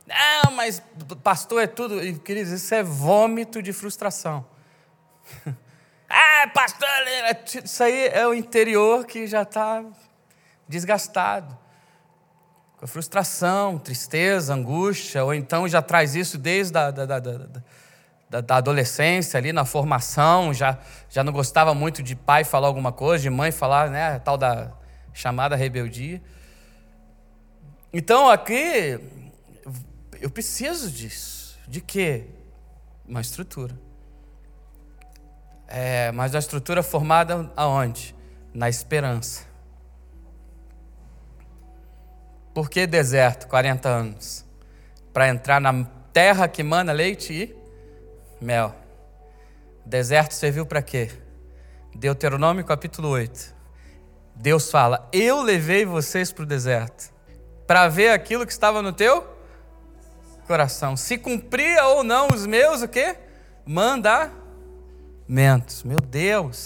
Não, 0.08 0.52
mas 0.52 0.82
pastor 1.22 1.62
é 1.62 1.66
tudo. 1.66 2.00
Queridos, 2.20 2.50
isso 2.50 2.74
é 2.74 2.82
vômito 2.82 3.62
de 3.62 3.74
frustração. 3.74 4.46
ah, 6.08 6.50
pastor, 6.54 6.88
isso 7.62 7.82
aí 7.82 8.08
é 8.08 8.26
o 8.26 8.32
interior 8.32 9.04
que 9.04 9.26
já 9.26 9.42
está 9.42 9.84
desgastado. 10.66 11.56
Com 12.78 12.86
frustração, 12.86 13.76
tristeza, 13.76 14.54
angústia, 14.54 15.22
ou 15.24 15.34
então 15.34 15.68
já 15.68 15.82
traz 15.82 16.14
isso 16.14 16.38
desde 16.38 16.78
a 16.78 16.90
da, 16.90 17.04
da, 17.04 17.18
da, 17.18 18.40
da, 18.40 18.56
adolescência, 18.56 19.36
ali 19.36 19.52
na 19.52 19.66
formação, 19.66 20.54
já, 20.54 20.78
já 21.10 21.22
não 21.22 21.32
gostava 21.32 21.74
muito 21.74 22.02
de 22.02 22.16
pai 22.16 22.44
falar 22.44 22.68
alguma 22.68 22.92
coisa, 22.92 23.22
de 23.22 23.30
mãe 23.30 23.50
falar, 23.50 23.90
né, 23.90 24.18
tal 24.20 24.38
da 24.38 24.72
chamada 25.12 25.54
rebeldia. 25.56 26.22
Então 27.92 28.30
aqui 28.30 29.00
eu 30.20 30.30
preciso 30.30 30.90
disso. 30.90 31.58
De 31.66 31.80
quê? 31.80 32.26
Uma 33.06 33.20
estrutura. 33.20 33.78
É, 35.66 36.10
mas 36.12 36.32
uma 36.32 36.38
estrutura 36.38 36.82
formada 36.82 37.50
aonde? 37.56 38.14
Na 38.54 38.68
esperança. 38.68 39.46
Por 42.54 42.70
que 42.70 42.87
deserto, 42.87 43.46
40 43.46 43.88
anos? 43.88 44.44
Para 45.12 45.28
entrar 45.28 45.60
na 45.60 45.84
terra 46.12 46.48
que 46.48 46.62
mana 46.62 46.92
leite 46.92 47.32
e 47.32 48.44
mel. 48.44 48.75
Deserto 49.84 50.32
serviu 50.32 50.66
para 50.66 50.82
quê? 50.82 51.10
Deuteronômio 51.94 52.64
capítulo 52.64 53.08
8. 53.08 53.54
Deus 54.34 54.70
fala: 54.70 55.08
Eu 55.12 55.42
levei 55.42 55.84
vocês 55.84 56.32
para 56.32 56.44
o 56.44 56.46
deserto 56.46 57.12
para 57.66 57.87
ver 57.88 58.10
aquilo 58.10 58.46
que 58.46 58.52
estava 58.52 58.80
no 58.80 58.92
teu 58.92 59.38
coração. 60.48 60.96
Se 60.96 61.16
cumpria 61.16 61.86
ou 61.86 62.02
não 62.02 62.26
os 62.34 62.44
meus 62.46 62.82
o 62.82 62.88
quê? 62.88 63.16
Mandamentos. 63.64 64.34
Meu 65.84 66.00
Deus. 66.00 66.64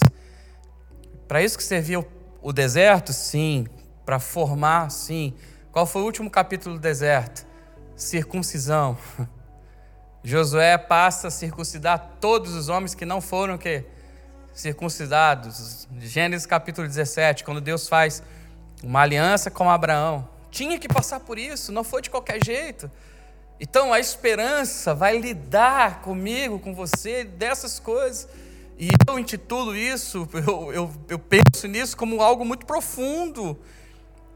Para 1.27 1.43
isso 1.43 1.55
que 1.55 1.63
servia 1.63 1.99
o, 1.99 2.05
o 2.41 2.51
deserto? 2.51 3.13
Sim. 3.13 3.67
Para 4.03 4.19
formar? 4.19 4.89
Sim 4.89 5.35
qual 5.73 5.87
foi 5.87 6.03
o 6.03 6.05
último 6.05 6.29
capítulo 6.29 6.75
do 6.75 6.81
deserto? 6.81 7.47
Circuncisão. 7.95 8.95
Josué 10.23 10.77
passa 10.77 11.29
a 11.29 11.31
circuncidar 11.31 12.17
todos 12.21 12.53
os 12.53 12.69
homens 12.69 12.93
que 12.93 13.05
não 13.05 13.19
foram 13.19 13.57
que 13.57 13.83
circuncidados. 14.53 15.87
Gênesis 15.97 16.45
capítulo 16.45 16.87
17, 16.87 17.43
quando 17.43 17.59
Deus 17.59 17.87
faz 17.89 18.21
uma 18.83 19.01
aliança 19.01 19.49
com 19.49 19.67
Abraão. 19.67 20.29
Tinha 20.51 20.77
que 20.77 20.87
passar 20.87 21.21
por 21.21 21.39
isso, 21.39 21.71
não 21.71 21.83
foi 21.83 22.03
de 22.03 22.11
qualquer 22.11 22.45
jeito. 22.45 22.89
Então 23.63 23.93
a 23.93 23.99
esperança 23.99 24.93
vai 24.93 25.17
lidar 25.17 26.01
comigo, 26.01 26.59
com 26.59 26.75
você, 26.75 27.23
dessas 27.23 27.79
coisas. 27.79 28.27
E 28.77 28.89
eu 29.07 29.17
intitulo 29.17 29.73
isso, 29.73 30.27
eu, 30.33 30.73
eu, 30.73 30.91
eu 31.07 31.17
penso 31.17 31.65
nisso 31.69 31.95
como 31.95 32.21
algo 32.21 32.43
muito 32.43 32.65
profundo. 32.65 33.57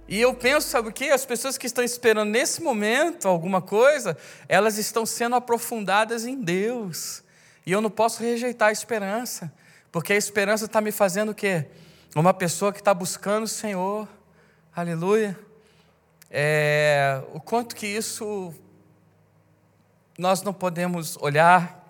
E 0.08 0.22
eu 0.22 0.34
penso, 0.34 0.70
sabe 0.70 0.88
o 0.88 0.94
que? 0.94 1.10
As 1.10 1.26
pessoas 1.26 1.58
que 1.58 1.66
estão 1.66 1.84
esperando 1.84 2.30
nesse 2.30 2.64
momento 2.64 3.28
alguma 3.28 3.62
coisa, 3.62 4.18
elas 4.48 4.78
estão 4.78 5.06
sendo 5.06 5.36
aprofundadas 5.36 6.26
em 6.26 6.42
Deus. 6.42 7.22
E 7.66 7.74
eu 7.74 7.82
não 7.82 7.90
posso 7.90 8.24
rejeitar 8.24 8.70
a 8.70 8.72
esperança, 8.72 9.52
porque 9.92 10.14
a 10.14 10.16
esperança 10.16 10.64
está 10.64 10.80
me 10.80 10.94
fazendo 10.94 11.34
o 11.34 11.36
quê? 11.36 11.66
Uma 12.16 12.34
pessoa 12.34 12.72
que 12.72 12.80
está 12.80 12.94
buscando 12.94 13.44
o 13.44 13.50
Senhor. 13.50 14.08
Aleluia. 14.74 15.38
É, 16.32 17.22
o 17.34 17.42
quanto 17.42 17.76
que 17.76 17.88
isso 17.88 18.56
nós 20.18 20.42
não 20.42 20.52
podemos 20.52 21.16
olhar 21.22 21.86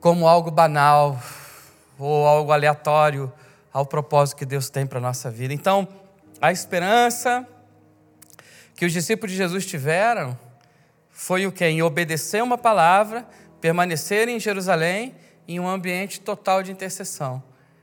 como 0.00 0.28
algo 0.28 0.50
banal 0.50 1.20
ou 1.98 2.26
algo 2.26 2.52
aleatório 2.52 3.32
ao 3.72 3.84
propósito 3.84 4.38
que 4.38 4.46
Deus 4.46 4.70
tem 4.70 4.86
para 4.86 4.98
a 4.98 5.02
nossa 5.02 5.30
vida. 5.30 5.52
Então, 5.52 5.88
a 6.40 6.52
esperança 6.52 7.46
que 8.76 8.86
os 8.86 8.92
discípulos 8.92 9.32
de 9.32 9.38
Jesus 9.38 9.66
tiveram 9.66 10.38
foi 11.10 11.44
o 11.46 11.50
que? 11.50 11.64
Em 11.64 11.82
obedecer 11.82 12.40
uma 12.40 12.56
palavra, 12.56 13.26
permanecer 13.60 14.28
em 14.28 14.38
Jerusalém 14.38 15.16
em 15.48 15.58
um 15.58 15.66
ambiente 15.66 16.20
total 16.20 16.62
de 16.62 16.70
intercessão. 16.70 17.42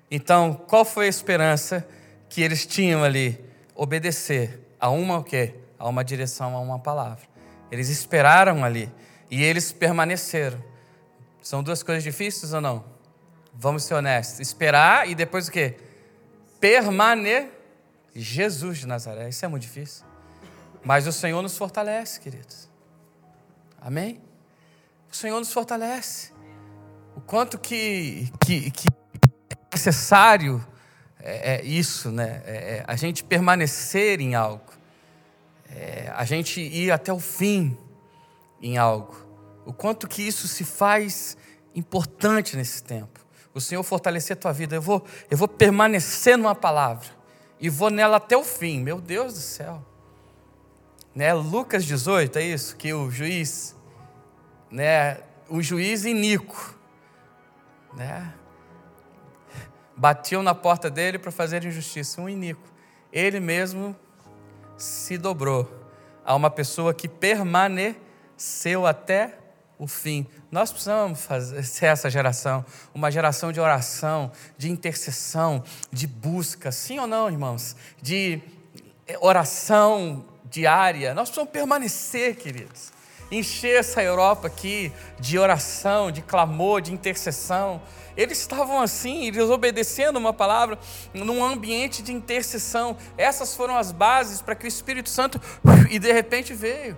Então, 0.10 0.54
qual 0.54 0.86
foi 0.86 1.08
a 1.08 1.10
esperança 1.10 1.86
que 2.30 2.42
eles 2.42 2.66
tinham 2.66 3.04
ali? 3.04 3.44
Obedecer 3.76 4.62
a 4.80 4.90
uma 4.90 5.18
o 5.18 5.24
quê? 5.24 5.56
A 5.78 5.90
uma 5.90 6.06
direção, 6.06 6.56
a 6.56 6.60
uma 6.62 6.80
palavra. 6.80 7.35
Eles 7.76 7.90
esperaram 7.90 8.64
ali 8.64 8.92
e 9.30 9.44
eles 9.44 9.72
permaneceram. 9.72 10.64
São 11.42 11.62
duas 11.62 11.84
coisas 11.84 12.04
difíceis 12.04 12.54
ou 12.54 12.62
não? 12.62 12.84
Vamos 13.54 13.84
ser 13.84 13.94
honestos. 13.94 14.40
Esperar 14.40 15.08
e 15.10 15.14
depois 15.14 15.48
o 15.48 15.52
quê? 15.52 15.76
Permanecer 16.60 17.52
Jesus 18.16 18.80
de 18.80 18.88
Nazaré. 18.88 19.28
Isso 19.28 19.44
é 19.44 19.48
muito 19.48 19.64
difícil. 19.64 20.06
Mas 20.84 21.06
o 21.06 21.12
Senhor 21.12 21.42
nos 21.42 21.58
fortalece, 21.58 22.20
queridos. 22.20 22.70
Amém? 23.82 24.22
O 25.12 25.16
Senhor 25.16 25.38
nos 25.38 25.52
fortalece. 25.52 26.32
O 27.16 27.22
quanto 27.22 27.58
que, 27.58 28.32
que, 28.46 28.72
que 28.72 28.88
é 29.50 29.58
necessário 29.74 30.66
é, 31.20 31.56
é 31.56 31.66
isso, 31.66 32.12
né? 32.12 32.42
É, 32.46 32.56
é 32.78 32.84
a 32.88 32.96
gente 32.96 33.24
permanecer 33.24 34.22
em 34.22 34.36
algo. 34.36 34.72
É, 35.76 36.10
a 36.16 36.24
gente 36.24 36.62
ir 36.62 36.92
até 36.92 37.12
o 37.12 37.20
fim 37.20 37.78
em 38.62 38.78
algo. 38.78 39.16
O 39.66 39.74
quanto 39.74 40.08
que 40.08 40.22
isso 40.22 40.48
se 40.48 40.64
faz 40.64 41.36
importante 41.76 42.56
nesse 42.56 42.82
tempo. 42.82 43.20
O 43.54 43.60
Senhor 43.60 43.84
fortalecer 43.84 44.38
a 44.38 44.40
tua 44.40 44.54
vida. 44.54 44.76
Eu 44.76 44.82
vou, 44.82 45.06
eu 45.30 45.38
vou 45.38 45.48
permanecer 45.48 46.38
numa 46.38 46.56
palavra 46.56 47.08
e 47.60 47.70
vou 47.70 47.90
nela 47.90 48.18
até 48.18 48.38
o 48.38 48.44
fim. 48.44 48.80
Meu 48.80 49.02
Deus 49.02 49.34
do 49.34 49.40
céu. 49.40 49.84
Né? 51.14 51.34
Lucas 51.34 51.84
18, 51.86 52.40
é 52.40 52.44
isso? 52.44 52.76
Que 52.76 52.94
o 52.94 53.12
juiz, 53.12 53.76
né? 54.72 55.20
o 55.50 55.62
juiz 55.62 56.06
Inico, 56.06 56.78
né? 57.94 58.34
batiam 59.96 60.44
na 60.44 60.54
porta 60.54 60.90
dele 60.90 61.18
para 61.18 61.32
fazer 61.32 61.64
injustiça. 61.66 62.22
Um 62.22 62.30
Inico. 62.30 62.74
Ele 63.12 63.40
mesmo 63.40 63.96
se 64.78 65.18
dobrou 65.18 65.70
a 66.24 66.36
uma 66.36 66.50
pessoa 66.50 66.94
que 66.94 67.08
permaneceu 67.08 68.86
até 68.86 69.38
o 69.78 69.88
fim. 69.88 70.26
Nós 70.50 70.72
precisamos 70.72 71.22
fazer, 71.22 71.64
ser 71.64 71.88
essa 71.88 72.10
geração, 72.10 72.66
uma 72.94 73.12
geração 73.12 73.52
de 73.52 73.60
oração, 73.60 74.32
de 74.58 74.72
intercessão, 74.72 75.64
de 75.92 76.08
busca, 76.08 76.72
sim 76.72 77.00
ou 77.00 77.08
não, 77.08 77.30
irmãos? 77.30 77.76
De 78.02 78.42
oração 79.20 80.26
diária. 80.50 81.14
Nós 81.14 81.30
precisamos 81.30 81.52
permanecer, 81.52 82.36
queridos. 82.36 82.94
Encher 83.32 83.80
essa 83.80 84.02
Europa 84.04 84.48
aqui 84.48 84.92
de 85.20 85.38
oração, 85.38 86.12
de 86.12 86.22
clamor, 86.22 86.82
de 86.82 86.94
intercessão. 86.94 87.82
Eles 88.16 88.40
estavam 88.40 88.82
assim, 88.82 89.26
eles 89.28 89.50
obedecendo 89.50 90.18
uma 90.18 90.34
palavra 90.34 90.80
num 91.14 91.44
ambiente 91.44 92.02
de 92.02 92.14
intercessão. 92.14 92.98
Essas 93.18 93.56
foram 93.56 93.78
as 93.78 93.92
bases 93.92 94.42
para 94.42 94.56
que 94.56 94.66
o 94.66 94.68
Espírito 94.68 95.10
Santo 95.10 95.40
e 95.90 96.00
de 96.00 96.12
repente 96.12 96.54
veio. 96.54 96.98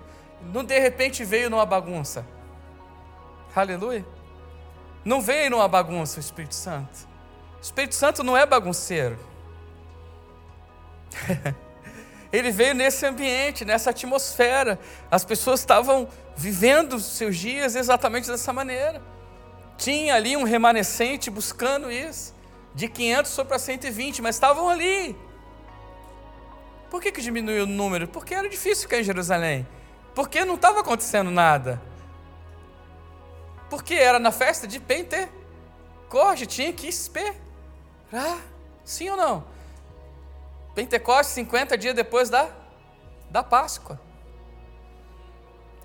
Não 0.54 0.64
de 0.64 0.78
repente 0.78 1.24
veio 1.26 1.50
numa 1.50 1.66
bagunça. 1.66 2.26
Aleluia. 3.56 4.06
Não 5.04 5.22
veio 5.22 5.50
numa 5.50 5.68
bagunça 5.68 6.18
o 6.18 6.20
Espírito 6.20 6.54
Santo. 6.54 7.08
O 7.58 7.62
Espírito 7.62 7.96
Santo 7.96 8.24
não 8.24 8.38
é 8.38 8.46
bagunceiro. 8.46 9.18
Ele 12.32 12.52
veio 12.52 12.76
nesse 12.76 13.06
ambiente, 13.06 13.66
nessa 13.66 13.90
atmosfera. 13.90 14.78
As 15.10 15.26
pessoas 15.26 15.62
estavam 15.62 16.08
vivendo 16.36 17.00
seus 17.00 17.38
dias 17.38 17.76
exatamente 17.76 18.28
dessa 18.28 18.54
maneira. 18.54 19.02
Tinha 19.78 20.16
ali 20.16 20.36
um 20.36 20.44
remanescente 20.44 21.30
buscando 21.30 21.92
isso. 21.92 22.36
De 22.74 22.88
500 22.88 23.36
foi 23.36 23.46
para 23.46 23.60
120, 23.60 24.22
mas 24.22 24.36
estavam 24.36 24.70
ali. 24.70 25.16
Por 26.90 27.02
que, 27.02 27.12
que 27.12 27.22
diminuiu 27.22 27.64
o 27.64 27.68
número? 27.68 28.08
Porque 28.08 28.34
era 28.34 28.50
difícil 28.50 28.84
ficar 28.84 29.00
em 29.00 29.04
Jerusalém. 29.04 29.68
Porque 30.16 30.44
não 30.46 30.56
estava 30.56 30.80
acontecendo 30.80 31.30
nada. 31.30 31.82
Porque 33.70 33.94
era 33.94 34.20
na 34.20 34.32
festa 34.32 34.68
de 34.68 34.80
Pentecoste, 34.80 36.48
tinha 36.48 36.72
que 36.74 36.88
esperar. 36.88 37.36
Sim 38.84 39.10
ou 39.10 39.18
não? 39.18 39.46
Pentecoste, 40.74 41.34
50 41.34 41.78
dias 41.78 41.94
depois 41.94 42.30
da, 42.30 42.50
da 43.30 43.44
Páscoa. 43.44 44.00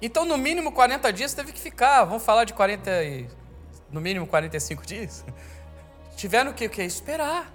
Então, 0.00 0.24
no 0.24 0.36
mínimo 0.36 0.72
40 0.72 1.12
dias 1.12 1.34
teve 1.34 1.52
que 1.52 1.60
ficar. 1.60 2.04
Vamos 2.04 2.24
falar 2.24 2.44
de 2.44 2.52
40 2.52 3.04
e 3.04 3.28
no 3.92 4.00
mínimo 4.00 4.26
45 4.26 4.86
dias, 4.86 5.24
tiveram 6.16 6.52
que, 6.52 6.68
que 6.68 6.82
esperar. 6.82 7.52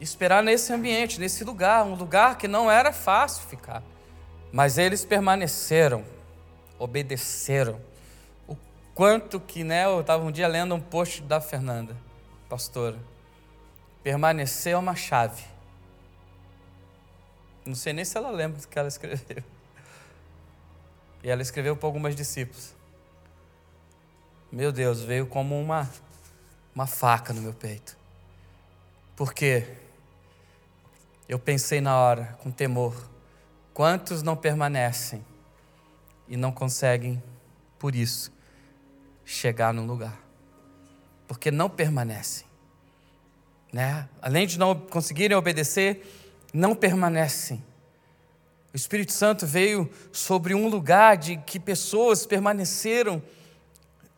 Esperar 0.00 0.42
nesse 0.42 0.72
ambiente, 0.72 1.20
nesse 1.20 1.44
lugar, 1.44 1.84
um 1.84 1.94
lugar 1.94 2.36
que 2.36 2.48
não 2.48 2.70
era 2.70 2.92
fácil 2.92 3.46
ficar. 3.46 3.82
Mas 4.52 4.76
eles 4.76 5.04
permaneceram, 5.04 6.04
obedeceram. 6.78 7.80
O 8.46 8.56
quanto 8.92 9.38
que, 9.38 9.62
né, 9.62 9.84
eu 9.84 10.00
estava 10.00 10.24
um 10.24 10.32
dia 10.32 10.48
lendo 10.48 10.74
um 10.74 10.80
post 10.80 11.22
da 11.22 11.40
Fernanda, 11.40 11.96
pastora. 12.48 12.98
Permanecer 14.02 14.74
é 14.74 14.76
uma 14.76 14.96
chave. 14.96 15.44
Não 17.64 17.74
sei 17.74 17.92
nem 17.92 18.04
se 18.04 18.18
ela 18.18 18.30
lembra 18.30 18.60
do 18.60 18.68
que 18.68 18.78
ela 18.78 18.88
escreveu. 18.88 19.42
E 21.22 21.30
ela 21.30 21.40
escreveu 21.40 21.74
para 21.74 21.86
algumas 21.86 22.14
discípulos 22.14 22.74
meu 24.54 24.70
Deus, 24.70 25.00
veio 25.00 25.26
como 25.26 25.60
uma, 25.60 25.90
uma 26.72 26.86
faca 26.86 27.32
no 27.32 27.42
meu 27.42 27.52
peito. 27.52 27.98
Porque 29.16 29.66
eu 31.28 31.40
pensei 31.40 31.80
na 31.80 31.98
hora, 31.98 32.38
com 32.40 32.52
temor, 32.52 32.94
quantos 33.72 34.22
não 34.22 34.36
permanecem 34.36 35.24
e 36.28 36.36
não 36.36 36.52
conseguem, 36.52 37.20
por 37.80 37.96
isso, 37.96 38.32
chegar 39.24 39.74
no 39.74 39.84
lugar. 39.84 40.16
Porque 41.26 41.50
não 41.50 41.68
permanecem. 41.68 42.46
Né? 43.72 44.08
Além 44.22 44.46
de 44.46 44.56
não 44.56 44.78
conseguirem 44.78 45.36
obedecer, 45.36 46.06
não 46.52 46.76
permanecem. 46.76 47.60
O 48.72 48.76
Espírito 48.76 49.12
Santo 49.12 49.48
veio 49.48 49.90
sobre 50.12 50.54
um 50.54 50.68
lugar 50.68 51.16
de 51.16 51.38
que 51.38 51.58
pessoas 51.58 52.24
permaneceram 52.24 53.20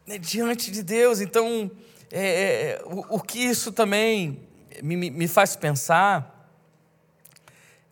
né, 0.07 0.19
diante 0.19 0.71
de 0.71 0.83
Deus. 0.83 1.21
Então, 1.21 1.71
é, 2.11 2.79
é, 2.79 2.83
o, 2.85 3.17
o, 3.17 3.21
que 3.21 3.39
isso 3.39 3.73
também 3.73 4.41
me, 4.83 5.11
me 5.11 5.27
faz 5.27 5.57
pensar 5.57 6.49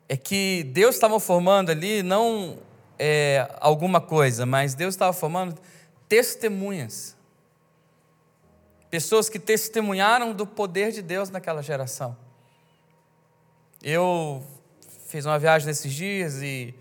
é 0.09 0.17
que 0.17 0.65
Deus 0.73 0.95
estava 0.95 1.19
formando 1.19 1.71
ali 1.71 2.03
não 2.03 2.59
é, 2.99 3.49
alguma 3.61 4.01
coisa, 4.01 4.47
mas 4.47 4.75
Deus 4.75 4.95
estava 4.95 5.13
formando 5.13 5.61
testemunhas. 6.09 7.17
Pessoas 8.91 9.29
que 9.29 9.41
testemunharam 9.41 10.33
do 10.33 10.47
poder 10.47 10.93
de 10.93 11.03
Deus 11.03 11.31
naquela 11.31 11.63
geração. 11.63 12.17
Eu 13.83 14.43
fiz 15.09 15.27
uma 15.27 15.39
viagem 15.39 15.67
nesses 15.67 15.93
dias 15.93 16.41
e, 16.41 16.73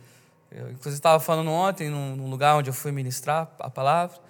eu, 0.52 0.70
inclusive, 0.70 1.00
estava 1.00 1.20
falando 1.20 1.50
ontem 1.50 1.90
num 1.90 2.30
lugar 2.30 2.56
onde 2.56 2.70
eu 2.70 2.74
fui 2.74 2.92
ministrar 2.92 3.52
a 3.58 3.70
palavra 3.70 4.22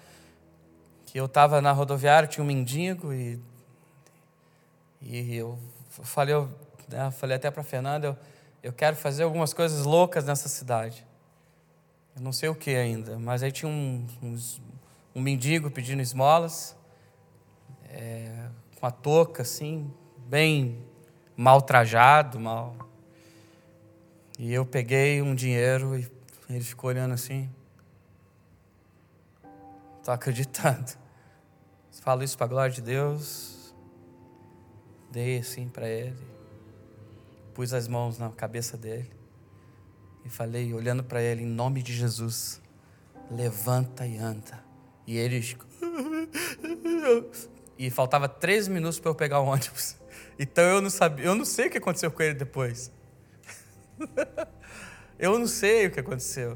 que 1.13 1.19
eu 1.19 1.25
estava 1.25 1.61
na 1.61 1.71
rodoviária, 1.71 2.27
tinha 2.27 2.43
um 2.43 2.47
mendigo 2.47 3.13
e, 3.13 3.39
e 4.99 5.35
eu 5.35 5.59
falei, 5.87 6.33
eu, 6.33 6.49
né, 6.89 7.11
falei 7.11 7.37
até 7.37 7.51
para 7.51 7.61
a 7.61 7.63
Fernanda, 7.63 8.07
eu, 8.07 8.17
eu 8.63 8.73
quero 8.73 8.95
fazer 8.95 9.21
algumas 9.21 9.53
coisas 9.53 9.85
loucas 9.85 10.25
nessa 10.25 10.49
cidade. 10.49 11.05
Eu 12.15 12.23
não 12.23 12.31
sei 12.31 12.49
o 12.49 12.55
que 12.55 12.71
ainda, 12.71 13.19
mas 13.19 13.43
aí 13.43 13.51
tinha 13.51 13.69
um, 13.69 14.07
uns, 14.23 14.59
um 15.13 15.21
mendigo 15.21 15.69
pedindo 15.69 16.01
esmolas, 16.01 16.75
é, 17.91 18.47
com 18.79 18.87
a 18.87 18.89
touca 18.89 19.43
assim, 19.43 19.93
bem 20.17 20.83
mal 21.37 21.61
trajado, 21.61 22.39
mal. 22.39 22.75
E 24.39 24.51
eu 24.51 24.65
peguei 24.65 25.21
um 25.21 25.35
dinheiro 25.35 25.95
e 25.95 26.09
ele 26.49 26.63
ficou 26.63 26.89
olhando 26.89 27.13
assim. 27.13 27.47
Estou 29.99 30.11
acreditando. 30.11 31.02
Falo 32.03 32.21
isso 32.21 32.35
para 32.35 32.47
a 32.47 32.49
glória 32.49 32.75
de 32.75 32.81
Deus. 32.81 33.73
Dei 35.09 35.37
assim 35.37 35.69
para 35.69 35.87
ele. 35.87 36.17
Pus 37.53 37.73
as 37.73 37.87
mãos 37.87 38.19
na 38.19 38.29
cabeça 38.29 38.75
dele. 38.75 39.09
E 40.25 40.29
falei, 40.29 40.73
olhando 40.73 41.01
para 41.01 41.21
ele, 41.21 41.43
em 41.43 41.47
nome 41.47 41.81
de 41.81 41.93
Jesus, 41.93 42.61
levanta 43.31 44.05
e 44.05 44.17
anda. 44.17 44.61
E 45.07 45.17
ele. 45.17 45.57
E 47.75 47.89
faltava 47.89 48.29
três 48.29 48.67
minutos 48.67 48.99
para 48.99 49.09
eu 49.09 49.15
pegar 49.15 49.39
o 49.39 49.45
ônibus. 49.45 49.95
Então 50.37 50.63
eu 50.63 50.79
não 50.79 50.91
sabia, 50.91 51.25
eu 51.25 51.33
não 51.33 51.43
sei 51.43 51.67
o 51.67 51.71
que 51.71 51.79
aconteceu 51.79 52.11
com 52.11 52.21
ele 52.21 52.35
depois. 52.35 52.91
eu 55.17 55.39
não 55.39 55.47
sei 55.47 55.87
o 55.87 55.91
que 55.91 55.99
aconteceu. 55.99 56.55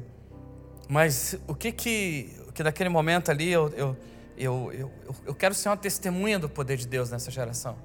Mas 0.88 1.36
o 1.48 1.56
que 1.56 1.72
que, 1.72 2.30
que 2.54 2.62
naquele 2.62 2.88
momento 2.88 3.30
ali 3.30 3.50
eu, 3.50 3.68
eu 3.70 3.96
eu, 4.38 4.70
eu, 4.72 4.92
eu 5.26 5.34
quero 5.34 5.54
ser 5.54 5.68
uma 5.68 5.76
testemunha 5.76 6.38
do 6.38 6.48
poder 6.48 6.76
de 6.76 6.86
Deus 6.86 7.10
nessa 7.10 7.30
geração. 7.30 7.76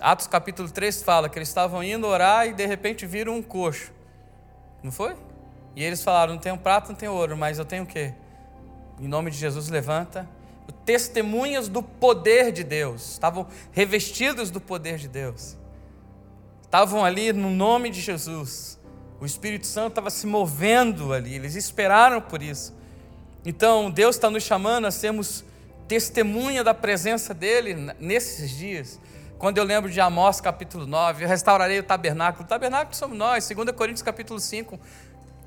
Atos 0.00 0.26
capítulo 0.26 0.70
3 0.70 1.02
fala 1.02 1.28
que 1.28 1.38
eles 1.38 1.48
estavam 1.48 1.82
indo 1.82 2.06
orar 2.06 2.46
e 2.46 2.52
de 2.52 2.66
repente 2.66 3.06
viram 3.06 3.36
um 3.36 3.42
coxo. 3.42 3.92
Não 4.82 4.92
foi? 4.92 5.16
E 5.74 5.82
eles 5.82 6.02
falaram: 6.02 6.34
não 6.34 6.40
tenho 6.40 6.56
prata, 6.56 6.88
não 6.90 6.94
tenho 6.94 7.12
ouro, 7.12 7.36
mas 7.36 7.58
eu 7.58 7.64
tenho 7.64 7.84
o 7.84 7.86
quê? 7.86 8.14
Em 9.00 9.08
nome 9.08 9.30
de 9.30 9.36
Jesus, 9.36 9.68
levanta. 9.68 10.28
Testemunhas 10.84 11.68
do 11.68 11.82
poder 11.82 12.52
de 12.52 12.64
Deus. 12.64 13.12
Estavam 13.12 13.46
revestidos 13.72 14.50
do 14.50 14.60
poder 14.60 14.98
de 14.98 15.08
Deus. 15.08 15.56
Estavam 16.62 17.04
ali 17.04 17.32
no 17.32 17.50
nome 17.50 17.90
de 17.90 18.00
Jesus. 18.00 18.78
O 19.20 19.26
Espírito 19.26 19.66
Santo 19.66 19.90
estava 19.90 20.10
se 20.10 20.26
movendo 20.26 21.12
ali. 21.12 21.34
Eles 21.34 21.54
esperaram 21.54 22.20
por 22.20 22.42
isso. 22.42 22.74
Então, 23.48 23.90
Deus 23.90 24.16
está 24.16 24.28
nos 24.28 24.42
chamando 24.42 24.84
a 24.86 24.90
sermos 24.90 25.42
testemunha 25.88 26.62
da 26.62 26.74
presença 26.74 27.32
dEle 27.32 27.74
nesses 27.98 28.50
dias. 28.50 29.00
Quando 29.38 29.56
eu 29.56 29.64
lembro 29.64 29.90
de 29.90 29.98
Amós 30.02 30.38
capítulo 30.38 30.86
9, 30.86 31.24
eu 31.24 31.28
restaurarei 31.30 31.78
o 31.78 31.82
tabernáculo. 31.82 32.44
O 32.44 32.46
tabernáculo 32.46 32.94
somos 32.94 33.16
nós, 33.16 33.48
2 33.48 33.70
Coríntios 33.70 34.02
capítulo 34.02 34.38
5. 34.38 34.78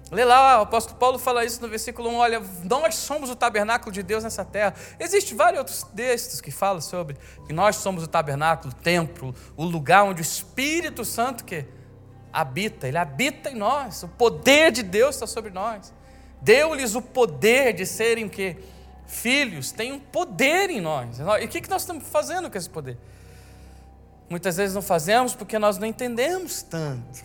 Lê 0.10 0.26
lá, 0.26 0.58
o 0.58 0.64
apóstolo 0.64 0.98
Paulo 0.98 1.20
fala 1.20 1.46
isso 1.46 1.62
no 1.62 1.68
versículo 1.68 2.10
1, 2.10 2.16
olha, 2.16 2.42
nós 2.64 2.96
somos 2.96 3.30
o 3.30 3.36
tabernáculo 3.36 3.92
de 3.92 4.02
Deus 4.02 4.24
nessa 4.24 4.44
terra. 4.44 4.74
Existem 5.00 5.38
vários 5.38 5.60
outros 5.60 5.84
textos 5.96 6.42
que 6.42 6.50
falam 6.50 6.82
sobre 6.82 7.16
que 7.46 7.54
nós 7.54 7.76
somos 7.76 8.04
o 8.04 8.08
tabernáculo, 8.08 8.74
o 8.74 8.76
templo, 8.82 9.36
o 9.56 9.64
lugar 9.64 10.06
onde 10.06 10.22
o 10.22 10.24
Espírito 10.24 11.06
Santo 11.06 11.46
que 11.46 11.68
habita, 12.34 12.88
ele 12.88 12.98
habita 12.98 13.52
em 13.52 13.56
nós, 13.56 14.02
o 14.02 14.08
poder 14.08 14.72
de 14.72 14.82
Deus 14.82 15.14
está 15.14 15.28
sobre 15.28 15.52
nós. 15.52 15.94
Deu-lhes 16.42 16.96
o 16.96 17.02
poder 17.02 17.74
de 17.74 17.86
serem 17.86 18.26
o 18.26 18.30
quê? 18.30 18.58
Filhos, 19.06 19.72
tem 19.72 19.92
um 19.92 20.00
poder 20.00 20.70
em 20.70 20.82
nós. 20.82 21.20
E 21.20 21.46
o 21.46 21.48
que 21.48 21.70
nós 21.70 21.84
estamos 21.84 22.08
fazendo 22.08 22.50
com 22.50 22.58
esse 22.58 22.70
poder? 22.70 22.98
Muitas 24.30 24.58
vezes 24.58 24.74
não 24.74 24.82
fazemos 24.82 25.36
porque 25.36 25.60
nós 25.60 25.78
não 25.78 25.86
entendemos 25.86 26.64
tanto. 26.64 27.24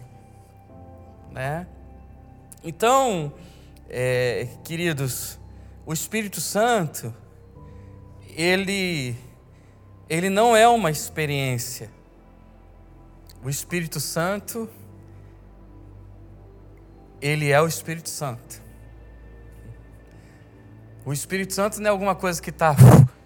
Né? 1.31 1.67
Então, 2.65 3.33
é, 3.89 4.49
queridos, 4.65 5.39
o 5.87 5.93
Espírito 5.93 6.41
Santo, 6.41 7.15
ele, 8.37 9.15
ele 10.09 10.29
não 10.29 10.57
é 10.57 10.67
uma 10.67 10.91
experiência. 10.91 11.89
O 13.45 13.49
Espírito 13.49 14.01
Santo, 14.01 14.69
ele 17.21 17.51
é 17.51 17.63
o 17.63 17.69
Espírito 17.69 18.11
Santo. 18.11 18.66
O 21.07 21.13
Espírito 21.13 21.55
Santo 21.55 21.81
não 21.81 21.87
é 21.87 21.91
alguma 21.91 22.17
coisa 22.17 22.43
que 22.43 22.51
está 22.51 22.75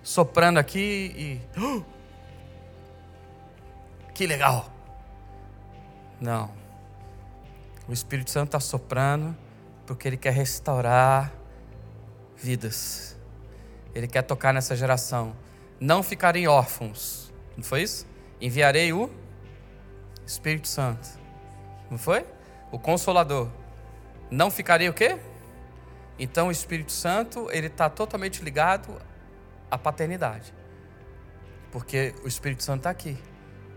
soprando 0.03 0.59
aqui 0.59 1.15
e. 1.17 1.41
que 4.13 4.27
legal! 4.27 4.71
Não. 6.21 6.51
O 7.89 7.93
Espírito 7.95 8.31
Santo 8.31 8.49
está 8.49 8.61
soprando 8.61 9.35
porque 9.87 10.07
Ele 10.07 10.19
quer 10.19 10.35
restaurar 10.35 11.33
vidas. 12.37 13.17
Ele 13.95 14.07
quer 14.07 14.23
tocar 14.23 14.53
nessa 14.53 14.77
geração. 14.77 15.35
Não 15.81 16.03
ficarem 16.03 16.47
órfãos. 16.47 17.33
Não 17.57 17.65
foi 17.65 17.81
isso? 17.81 18.07
Enviarei 18.43 18.93
o 18.93 19.11
Espírito 20.27 20.69
Santo. 20.69 21.09
Não 21.91 21.97
foi? 21.97 22.27
O 22.71 22.79
Consolador. 22.79 23.49
Não 24.31 24.51
ficarei 24.51 24.91
o 24.91 24.93
quê? 24.93 25.19
Então 26.23 26.49
o 26.49 26.51
Espírito 26.51 26.93
Santo, 26.93 27.49
ele 27.51 27.69
está 27.69 27.89
totalmente 27.89 28.45
ligado 28.45 29.01
à 29.71 29.79
paternidade. 29.79 30.53
Porque 31.73 32.15
o 32.23 32.29
Espírito 32.29 32.63
Santo 32.63 32.81
está 32.81 32.91
aqui. 32.91 33.17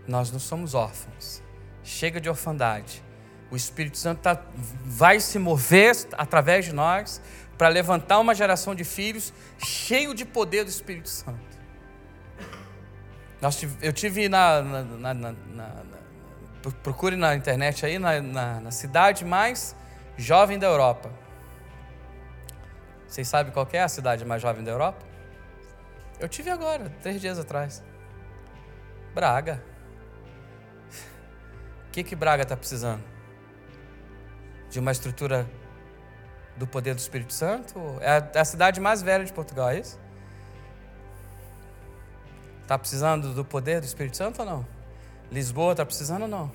Nós 0.06 0.30
não 0.30 0.38
somos 0.38 0.74
órfãos. 0.74 1.42
Chega 1.82 2.20
de 2.20 2.28
orfandade. 2.28 3.02
O 3.50 3.56
Espírito 3.56 3.96
Santo 3.96 4.20
tá, 4.20 4.42
vai 4.84 5.20
se 5.20 5.38
mover 5.38 5.96
através 6.12 6.66
de 6.66 6.74
nós 6.74 7.18
para 7.56 7.68
levantar 7.68 8.18
uma 8.18 8.34
geração 8.34 8.74
de 8.74 8.84
filhos 8.84 9.32
cheio 9.58 10.14
de 10.14 10.26
poder 10.26 10.64
do 10.64 10.70
Espírito 10.70 11.08
Santo. 11.08 11.40
eu 13.80 13.92
tive 13.92 14.28
na, 14.28 14.60
na, 14.60 15.14
na, 15.14 15.32
na, 15.32 15.82
procure 16.82 17.16
na 17.16 17.34
internet 17.34 17.86
aí 17.86 17.98
na, 17.98 18.70
cidade 18.70 19.24
mais 19.24 19.74
jovem 20.18 20.58
da 20.58 20.66
Europa. 20.66 21.23
Vocês 23.14 23.28
sabem 23.28 23.52
qual 23.52 23.68
é 23.72 23.80
a 23.80 23.88
cidade 23.88 24.24
mais 24.24 24.42
jovem 24.42 24.64
da 24.64 24.72
Europa? 24.72 24.98
Eu 26.18 26.28
tive 26.28 26.50
agora, 26.50 26.90
três 27.00 27.20
dias 27.20 27.38
atrás. 27.38 27.80
Braga. 29.14 29.62
O 31.86 31.92
que 31.92 32.02
que 32.02 32.16
Braga 32.16 32.42
está 32.42 32.56
precisando? 32.56 33.14
de 34.68 34.80
uma 34.80 34.90
estrutura 34.90 35.48
do 36.56 36.66
poder 36.66 36.92
do 36.92 36.98
Espírito 36.98 37.32
Santo? 37.32 37.78
É 38.00 38.36
a 38.36 38.44
cidade 38.44 38.80
mais 38.80 39.00
velha 39.00 39.24
de 39.24 39.32
Portugal, 39.32 39.68
é 39.68 39.78
isso? 39.78 39.96
Está 42.62 42.76
precisando 42.76 43.32
do 43.32 43.44
poder 43.44 43.80
do 43.80 43.84
Espírito 43.84 44.16
Santo 44.16 44.40
ou 44.40 44.44
não? 44.44 44.66
Lisboa 45.30 45.70
está 45.70 45.86
precisando 45.86 46.22
ou 46.22 46.28
não? 46.28 46.50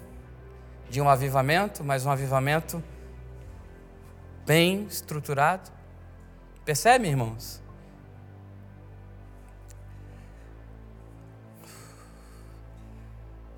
De 0.89 0.99
um 0.99 1.07
avivamento, 1.07 1.81
mas 1.85 2.05
um 2.05 2.11
avivamento 2.11 2.83
bem 4.45 4.83
estruturado. 4.87 5.78
Percebe, 6.69 7.07
irmãos? 7.07 7.59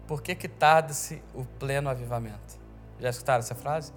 Por 0.08 0.22
que, 0.22 0.34
que 0.34 0.48
tarda-se 0.48 1.22
o 1.34 1.44
pleno 1.44 1.90
avivamento? 1.90 2.58
Já 3.02 3.10
escutaram 3.10 3.40
essa 3.40 3.54
frase? 3.54 3.92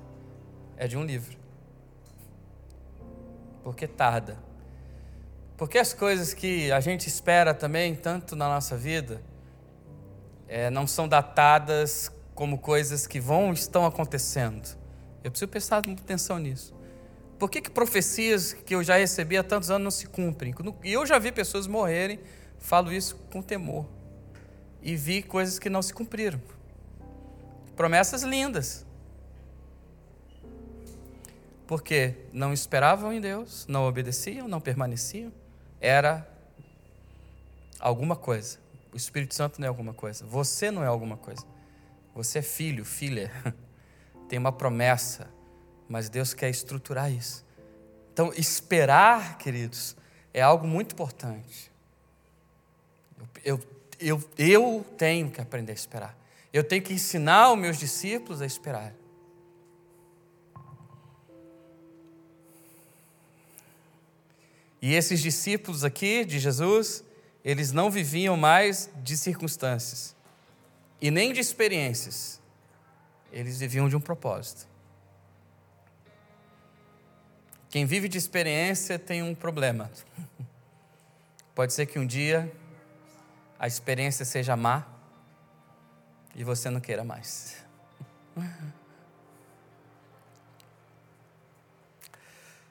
é 0.77 0.89
de 0.89 0.99
um 0.99 1.05
livro. 1.05 1.39
Porque 3.63 3.87
tarda. 3.87 4.37
Porque 5.57 5.79
as 5.79 5.95
coisas 5.95 6.35
que 6.35 6.73
a 6.73 6.81
gente 6.81 7.07
espera 7.07 7.55
também, 7.55 7.95
tanto 7.95 8.35
na 8.35 8.49
nossa 8.49 8.77
vida, 8.77 9.23
é, 10.49 10.71
não 10.71 10.89
são 10.89 11.07
datadas 11.07 12.11
como 12.35 12.59
coisas 12.59 13.07
que 13.07 13.21
vão 13.21 13.53
estão 13.53 13.87
acontecendo. 13.87 14.77
Eu 15.23 15.31
preciso 15.31 15.49
prestar 15.49 15.87
muita 15.87 16.03
atenção 16.03 16.37
nisso. 16.41 16.75
Por 17.39 17.51
que, 17.51 17.61
que 17.61 17.71
profecias 17.71 18.53
que 18.53 18.75
eu 18.75 18.83
já 18.83 18.97
recebi 18.97 19.37
há 19.37 19.43
tantos 19.43 19.71
anos 19.71 19.85
não 19.85 19.91
se 19.91 20.07
cumprem? 20.07 20.55
E 20.83 20.93
eu 20.93 21.05
já 21.05 21.19
vi 21.19 21.33
pessoas 21.33 21.67
morrerem, 21.67 22.21
falo 22.59 22.93
isso 22.93 23.17
com 23.31 23.43
temor. 23.43 23.87
E 24.83 24.97
vi 24.97 25.23
coisas 25.23 25.59
que 25.59 25.69
não 25.69 25.83
se 25.83 25.93
cumpriram. 25.93 26.41
Promessas 27.77 28.23
lindas, 28.23 28.87
porque 31.67 32.15
não 32.33 32.53
esperavam 32.53 33.13
em 33.13 33.21
Deus, 33.21 33.67
não 33.67 33.87
obedeciam, 33.87 34.47
não 34.47 34.61
permaneciam. 34.61 35.33
Era 35.81 36.29
alguma 37.81 38.17
coisa. 38.17 38.59
O 38.93 38.97
Espírito 38.97 39.35
Santo 39.35 39.61
não 39.61 39.67
é 39.67 39.69
alguma 39.69 39.93
coisa. 39.93 40.25
Você 40.27 40.71
não 40.71 40.85
é 40.85 40.87
alguma 40.87 41.17
coisa. 41.17 41.45
Você 42.15 42.39
é 42.39 42.43
filho, 42.43 42.85
filha. 42.85 43.31
Tem 44.29 44.39
uma 44.39 44.53
promessa, 44.53 45.29
mas 45.89 46.09
Deus 46.09 46.35
quer 46.35 46.51
estruturar 46.51 47.13
isso. 47.13 47.45
Então, 48.13 48.33
esperar, 48.37 49.39
queridos, 49.39 49.97
é 50.33 50.41
algo 50.41 50.67
muito 50.67 50.93
importante. 50.93 51.73
Eu, 53.45 53.61
eu, 54.01 54.31
eu, 54.39 54.87
tenho 54.97 55.31
que 55.31 55.41
aprender 55.41 55.73
a 55.73 55.75
esperar. 55.75 56.19
Eu 56.53 56.63
tenho 56.63 56.83
que 56.83 56.93
ensinar 56.93 57.53
os 57.53 57.59
meus 57.59 57.79
discípulos 57.79 58.41
a 58.41 58.47
esperar. 58.47 58.95
E 64.81 64.95
esses 64.95 65.21
discípulos 65.21 65.83
aqui 65.83 66.25
de 66.25 66.39
Jesus, 66.39 67.03
eles 67.45 67.73
não 67.73 67.91
viviam 67.91 68.37
mais 68.37 68.91
de 69.03 69.17
circunstâncias 69.17 70.15
e 71.01 71.11
nem 71.11 71.33
de 71.33 71.41
experiências. 71.41 72.41
Eles 73.33 73.59
viviam 73.59 73.89
de 73.89 73.97
um 73.97 74.01
propósito. 74.01 74.74
Quem 77.75 77.85
vive 77.87 78.09
de 78.09 78.17
experiência 78.17 78.97
tem 79.01 79.21
um 79.21 79.35
problema. 79.35 79.91
Pode 81.57 81.73
ser 81.73 81.87
que 81.87 81.99
um 81.99 82.07
dia 82.07 82.55
a 83.59 83.67
experiência 83.67 84.25
seja 84.25 84.57
má 84.57 84.87
e 86.37 86.45
você 86.45 86.71
não 86.71 86.81
queira 86.81 87.03
mais. 87.03 87.57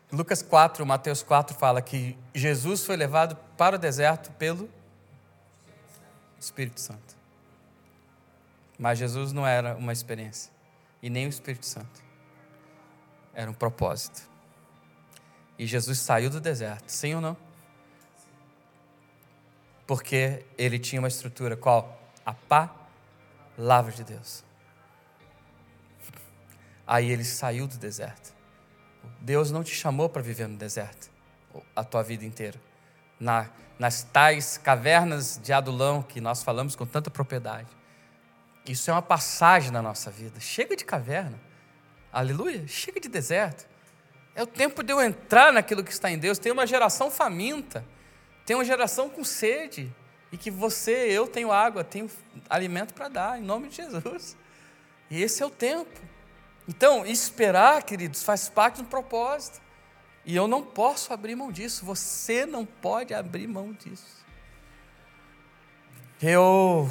Lucas 0.10 0.42
4, 0.42 0.86
Mateus 0.86 1.22
4 1.22 1.54
fala 1.54 1.82
que 1.82 2.18
Jesus 2.34 2.86
foi 2.86 2.96
levado 2.96 3.36
para 3.58 3.76
o 3.76 3.80
deserto 3.80 4.32
pelo 4.32 4.70
Espírito 6.40 6.80
Santo. 6.80 7.18
Mas 8.80 9.00
Jesus 9.00 9.34
não 9.34 9.46
era 9.46 9.76
uma 9.76 9.92
experiência, 9.92 10.50
e 11.02 11.10
nem 11.10 11.26
o 11.26 11.30
Espírito 11.30 11.66
Santo. 11.66 12.02
Era 13.34 13.52
um 13.52 13.54
propósito. 13.54 14.32
E 15.64 15.66
Jesus 15.66 16.00
saiu 16.00 16.30
do 16.30 16.42
deserto, 16.42 16.90
sim 16.90 17.16
ou 17.16 17.22
não? 17.22 17.38
Porque 19.88 20.46
ele 20.58 20.78
tinha 20.78 21.02
uma 21.02 21.08
estrutura 21.08 21.56
qual? 21.56 22.02
A 22.26 22.34
palavra 22.34 23.94
de 23.94 24.04
Deus. 24.04 24.44
Aí 26.86 27.10
ele 27.10 27.24
saiu 27.24 27.66
do 27.66 27.78
deserto. 27.78 28.34
Deus 29.22 29.52
não 29.52 29.64
te 29.64 29.74
chamou 29.74 30.10
para 30.10 30.22
viver 30.22 30.50
no 30.50 30.58
deserto 30.58 31.10
a 31.74 31.82
tua 31.82 32.04
vida 32.04 32.26
inteira. 32.26 32.60
Na, 33.18 33.50
nas 33.80 34.04
tais 34.04 34.58
cavernas 34.58 35.40
de 35.42 35.54
Adulão 35.54 36.04
que 36.04 36.20
nós 36.20 36.44
falamos 36.44 36.76
com 36.76 36.86
tanta 36.86 37.10
propriedade. 37.10 37.70
Isso 38.68 38.92
é 38.92 38.94
uma 38.94 39.02
passagem 39.02 39.72
na 39.72 39.82
nossa 39.82 40.12
vida. 40.12 40.42
Chega 40.42 40.76
de 40.76 40.84
caverna. 40.84 41.40
Aleluia. 42.12 42.68
Chega 42.68 43.00
de 43.00 43.08
deserto. 43.08 43.72
É 44.36 44.42
o 44.42 44.48
tempo 44.48 44.82
de 44.84 44.92
eu 44.92 45.02
entrar 45.02 45.54
naquilo 45.54 45.84
que 45.84 45.92
está 45.92 46.10
em 46.10 46.18
Deus. 46.18 46.40
Tem 46.40 46.52
uma 46.52 46.66
geração 46.66 47.12
faminta. 47.12 47.86
Tem 48.46 48.56
uma 48.56 48.66
geração 48.66 49.10
com 49.10 49.24
sede. 49.24 49.92
E 50.32 50.38
que 50.38 50.50
você, 50.50 50.92
eu 50.92 51.28
tenho 51.28 51.52
água, 51.52 51.84
tenho 51.84 52.10
alimento 52.50 52.94
para 52.94 53.08
dar, 53.08 53.40
em 53.40 53.44
nome 53.44 53.70
de 53.70 53.76
Jesus. 53.76 54.36
E 55.10 55.22
esse 55.22 55.44
é 55.44 55.46
o 55.46 55.50
tempo. 55.50 56.02
Então, 56.68 57.06
esperar, 57.06 57.84
queridos, 57.84 58.24
faz 58.24 58.50
parte 58.50 58.82
do 58.82 58.86
propósito. 58.86 59.62
E 60.26 60.36
eu 60.36 60.48
não 60.48 60.64
posso 60.64 61.14
abrir 61.14 61.36
mão 61.36 61.52
disso. 61.52 61.86
Você 61.86 62.46
não 62.46 62.66
pode 62.66 63.14
abrir 63.14 63.48
mão 63.48 63.74
disso. 63.74 64.24
Eu 66.22 66.90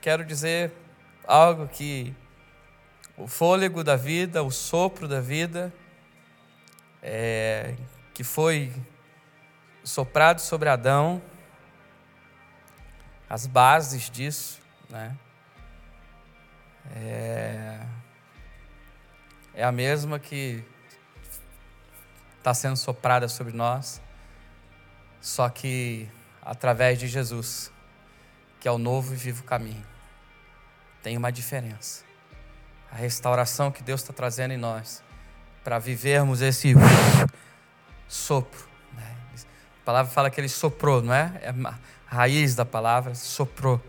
quero 0.00 0.24
dizer 0.24 0.72
algo 1.26 1.68
que 1.68 2.14
o 3.16 3.26
fôlego 3.26 3.82
da 3.82 3.96
vida, 3.96 4.42
o 4.42 4.50
sopro 4.50 5.08
da 5.08 5.20
vida, 5.20 5.74
é, 7.02 7.74
que 8.14 8.24
foi 8.24 8.72
soprado 9.84 10.40
sobre 10.40 10.68
Adão, 10.68 11.22
as 13.28 13.46
bases 13.46 14.10
disso, 14.10 14.60
né? 14.88 15.16
É, 16.94 17.80
é 19.54 19.64
a 19.64 19.72
mesma 19.72 20.18
que 20.18 20.64
está 22.38 22.54
sendo 22.54 22.76
soprada 22.76 23.28
sobre 23.28 23.52
nós, 23.52 24.00
só 25.20 25.48
que 25.48 26.08
através 26.40 26.98
de 26.98 27.06
Jesus, 27.06 27.70
que 28.58 28.66
é 28.66 28.70
o 28.70 28.78
novo 28.78 29.12
e 29.12 29.16
vivo 29.16 29.44
caminho. 29.44 29.86
Tem 31.02 31.16
uma 31.16 31.30
diferença. 31.30 32.04
A 32.90 32.96
restauração 32.96 33.70
que 33.70 33.82
Deus 33.82 34.00
está 34.00 34.14
trazendo 34.14 34.54
em 34.54 34.56
nós, 34.56 35.02
para 35.62 35.78
vivermos 35.78 36.40
esse 36.40 36.74
sopro. 38.06 38.66
Né? 38.94 39.16
A 39.82 39.84
palavra 39.84 40.12
fala 40.12 40.30
que 40.30 40.40
ele 40.40 40.48
soprou, 40.48 41.02
não 41.02 41.12
é? 41.12 41.32
É 41.42 41.50
a 41.50 41.74
raiz 42.06 42.54
da 42.54 42.64
palavra, 42.64 43.14
soprou. 43.14 43.80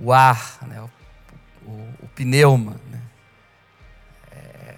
O 0.00 0.12
ar, 0.12 0.58
né? 0.62 0.80
o, 0.80 1.70
o, 1.70 1.94
o 2.02 2.08
pneuma. 2.14 2.80
Né? 2.90 3.00
É, 4.32 4.74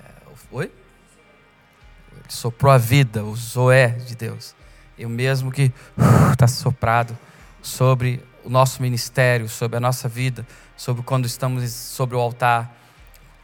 oi? 0.50 0.72
Ele 2.12 2.24
soprou 2.28 2.72
a 2.72 2.78
vida, 2.78 3.24
o 3.24 3.34
zoé 3.34 3.88
de 3.88 4.14
Deus. 4.14 4.54
E 4.98 5.06
o 5.06 5.10
mesmo 5.10 5.50
que 5.50 5.72
está 6.32 6.46
uh, 6.46 6.48
soprado 6.48 7.16
sobre 7.62 8.22
o 8.44 8.50
nosso 8.50 8.82
ministério, 8.82 9.48
sobre 9.48 9.76
a 9.76 9.80
nossa 9.80 10.08
vida, 10.08 10.46
sobre 10.76 11.02
quando 11.02 11.26
estamos 11.26 11.70
sobre 11.72 12.14
o 12.16 12.20
altar, 12.20 12.72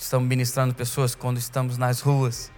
estamos 0.00 0.28
ministrando 0.28 0.74
pessoas, 0.74 1.14
quando 1.14 1.38
estamos 1.38 1.76
nas 1.76 2.00
ruas. 2.00 2.50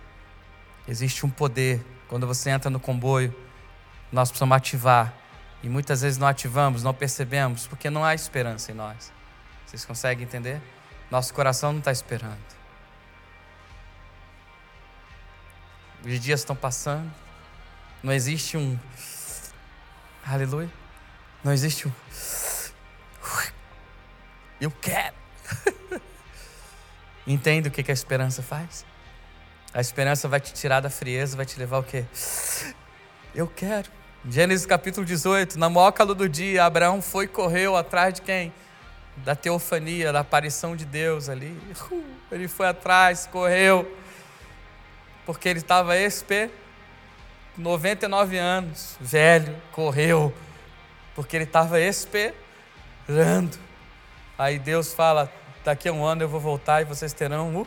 Existe 0.87 1.27
um 1.27 1.31
poder. 1.31 1.85
Quando 2.09 2.27
você 2.27 2.51
entra 2.51 2.71
no 2.71 2.79
comboio, 2.79 3.35
nós 4.11 4.31
precisamos 4.31 4.57
ativar. 4.57 5.13
E 5.63 5.69
muitas 5.69 6.03
vezes 6.03 6.19
não 6.19 6.27
ativamos, 6.27 6.83
não 6.83 6.95
percebemos, 6.95 7.67
porque 7.67 7.91
não 7.91 8.05
há 8.05 8.15
esperança 8.15 8.73
em 8.73 8.75
nós. 8.75 9.13
Vocês 9.67 9.85
conseguem 9.85 10.25
entender? 10.25 10.61
Nosso 11.11 11.33
coração 11.35 11.73
não 11.73 11.79
está 11.79 11.93
esperando. 11.93 12.39
Os 16.05 16.21
dias 16.21 16.41
estão 16.41 16.57
passando. 16.57 17.13
Não 18.03 18.13
existe 18.13 18.57
um. 18.57 18.79
Aleluia. 20.27 20.71
Não 21.45 21.53
existe 21.53 21.87
um. 21.87 21.93
Eu 24.61 24.71
quero. 24.71 25.22
Entende 27.27 27.69
o 27.69 27.71
que 27.71 27.91
a 27.91 27.95
esperança 27.95 28.43
faz? 28.43 28.85
A 29.73 29.81
esperança 29.81 30.29
vai 30.29 30.41
te 30.41 30.53
tirar 30.53 30.81
da 30.81 30.91
frieza, 30.91 31.37
vai 31.37 31.47
te 31.47 31.59
levar 31.59 31.79
o 31.79 31.83
quê? 31.83 32.05
Eu 33.35 33.47
quero. 33.47 33.91
Gênesis 34.29 34.67
capítulo 34.67 35.05
18, 35.07 35.59
na 35.59 35.69
maior 35.71 35.91
calor 35.93 36.15
do 36.15 36.29
dia, 36.29 36.65
Abraão 36.65 37.01
foi 37.03 37.25
e 37.25 37.29
correu 37.29 37.77
atrás 37.77 38.15
de 38.15 38.23
quem? 38.23 38.53
Da 39.17 39.35
teofania, 39.35 40.13
da 40.13 40.21
aparição 40.21 40.77
de 40.77 40.85
Deus 40.85 41.29
ali. 41.29 41.59
Ele 42.31 42.49
foi 42.49 42.69
atrás, 42.69 43.27
correu 43.27 43.91
porque 45.25 45.49
ele 45.49 45.61
estava 45.61 45.95
SP, 45.97 46.51
99 47.57 48.39
anos, 48.39 48.97
velho, 49.01 49.55
correu, 49.71 50.35
porque 51.15 51.37
ele 51.37 51.45
estava 51.45 51.81
esperando. 51.81 53.59
Aí 54.37 54.59
Deus 54.59 54.93
fala: 54.93 55.33
daqui 55.65 55.89
a 55.89 55.93
um 55.93 56.05
ano 56.05 56.23
eu 56.23 56.29
vou 56.29 56.41
voltar 56.41 56.83
e 56.83 56.85
vocês 56.85 57.13
terão 57.13 57.57
o. 57.57 57.67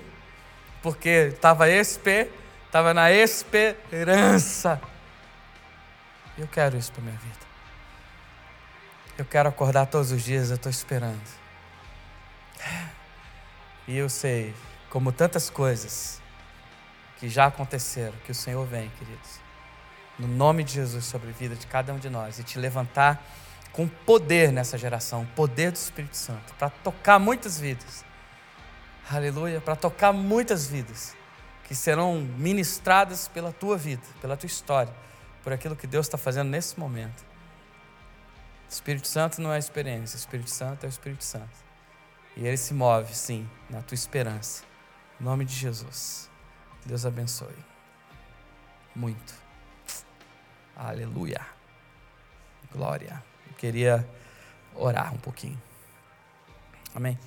Porque 0.81 1.31
estava 1.33 1.65
SP, 1.69 2.29
estava 2.65 2.93
na 2.93 3.11
esperança. 3.11 4.81
Eu 6.37 6.47
quero 6.47 6.77
isso 6.77 6.91
para 6.91 7.01
minha 7.01 7.17
vida. 7.17 7.45
Eu 9.17 9.25
quero 9.25 9.47
acordar 9.47 9.85
todos 9.85 10.11
os 10.11 10.21
dias, 10.21 10.49
eu 10.49 10.57
estou 10.57 10.69
esperando. 10.69 11.21
E 13.87 13.97
eu 13.97 14.09
sei, 14.09 14.53
como 14.89 15.11
tantas 15.11 15.49
coisas, 15.49 16.21
que 17.17 17.29
já 17.29 17.45
aconteceram, 17.45 18.13
que 18.25 18.31
o 18.31 18.35
Senhor 18.35 18.65
vem, 18.65 18.89
queridos, 18.99 19.39
no 20.19 20.27
nome 20.27 20.63
de 20.63 20.73
Jesus 20.73 21.05
sobre 21.05 21.29
a 21.29 21.33
vida 21.33 21.55
de 21.55 21.65
cada 21.67 21.93
um 21.93 21.97
de 21.97 22.09
nós 22.09 22.39
e 22.39 22.43
te 22.43 22.59
levantar 22.59 23.23
com 23.75 23.89
poder 23.89 24.53
nessa 24.53 24.77
geração, 24.77 25.23
o 25.23 25.27
poder 25.35 25.69
do 25.69 25.75
Espírito 25.75 26.15
Santo, 26.15 26.53
para 26.55 26.69
tocar 26.69 27.19
muitas 27.19 27.59
vidas. 27.59 28.05
Aleluia, 29.11 29.59
para 29.59 29.75
tocar 29.75 30.13
muitas 30.13 30.65
vidas 30.65 31.13
que 31.65 31.75
serão 31.75 32.21
ministradas 32.21 33.27
pela 33.27 33.51
tua 33.51 33.77
vida, 33.77 34.01
pela 34.21 34.37
tua 34.37 34.47
história, 34.47 34.93
por 35.43 35.51
aquilo 35.51 35.75
que 35.75 35.85
Deus 35.85 36.05
está 36.05 36.17
fazendo 36.17 36.49
nesse 36.49 36.79
momento. 36.79 37.25
Espírito 38.69 39.09
Santo 39.09 39.41
não 39.41 39.51
é 39.51 39.59
experiência, 39.59 40.15
Espírito 40.15 40.51
Santo 40.51 40.85
é 40.85 40.87
o 40.87 40.89
Espírito 40.89 41.25
Santo. 41.25 41.65
E 42.37 42.47
ele 42.47 42.57
se 42.57 42.73
move, 42.73 43.13
sim, 43.13 43.49
na 43.69 43.81
tua 43.81 43.95
esperança. 43.95 44.63
Em 45.19 45.23
nome 45.25 45.43
de 45.43 45.53
Jesus. 45.53 46.29
Deus 46.85 47.05
abençoe. 47.05 47.57
Muito. 48.95 49.33
Aleluia. 50.77 51.45
Glória. 52.71 53.34
Queria 53.57 54.07
orar 54.75 55.13
um 55.13 55.17
pouquinho. 55.17 55.61
Amém. 56.93 57.17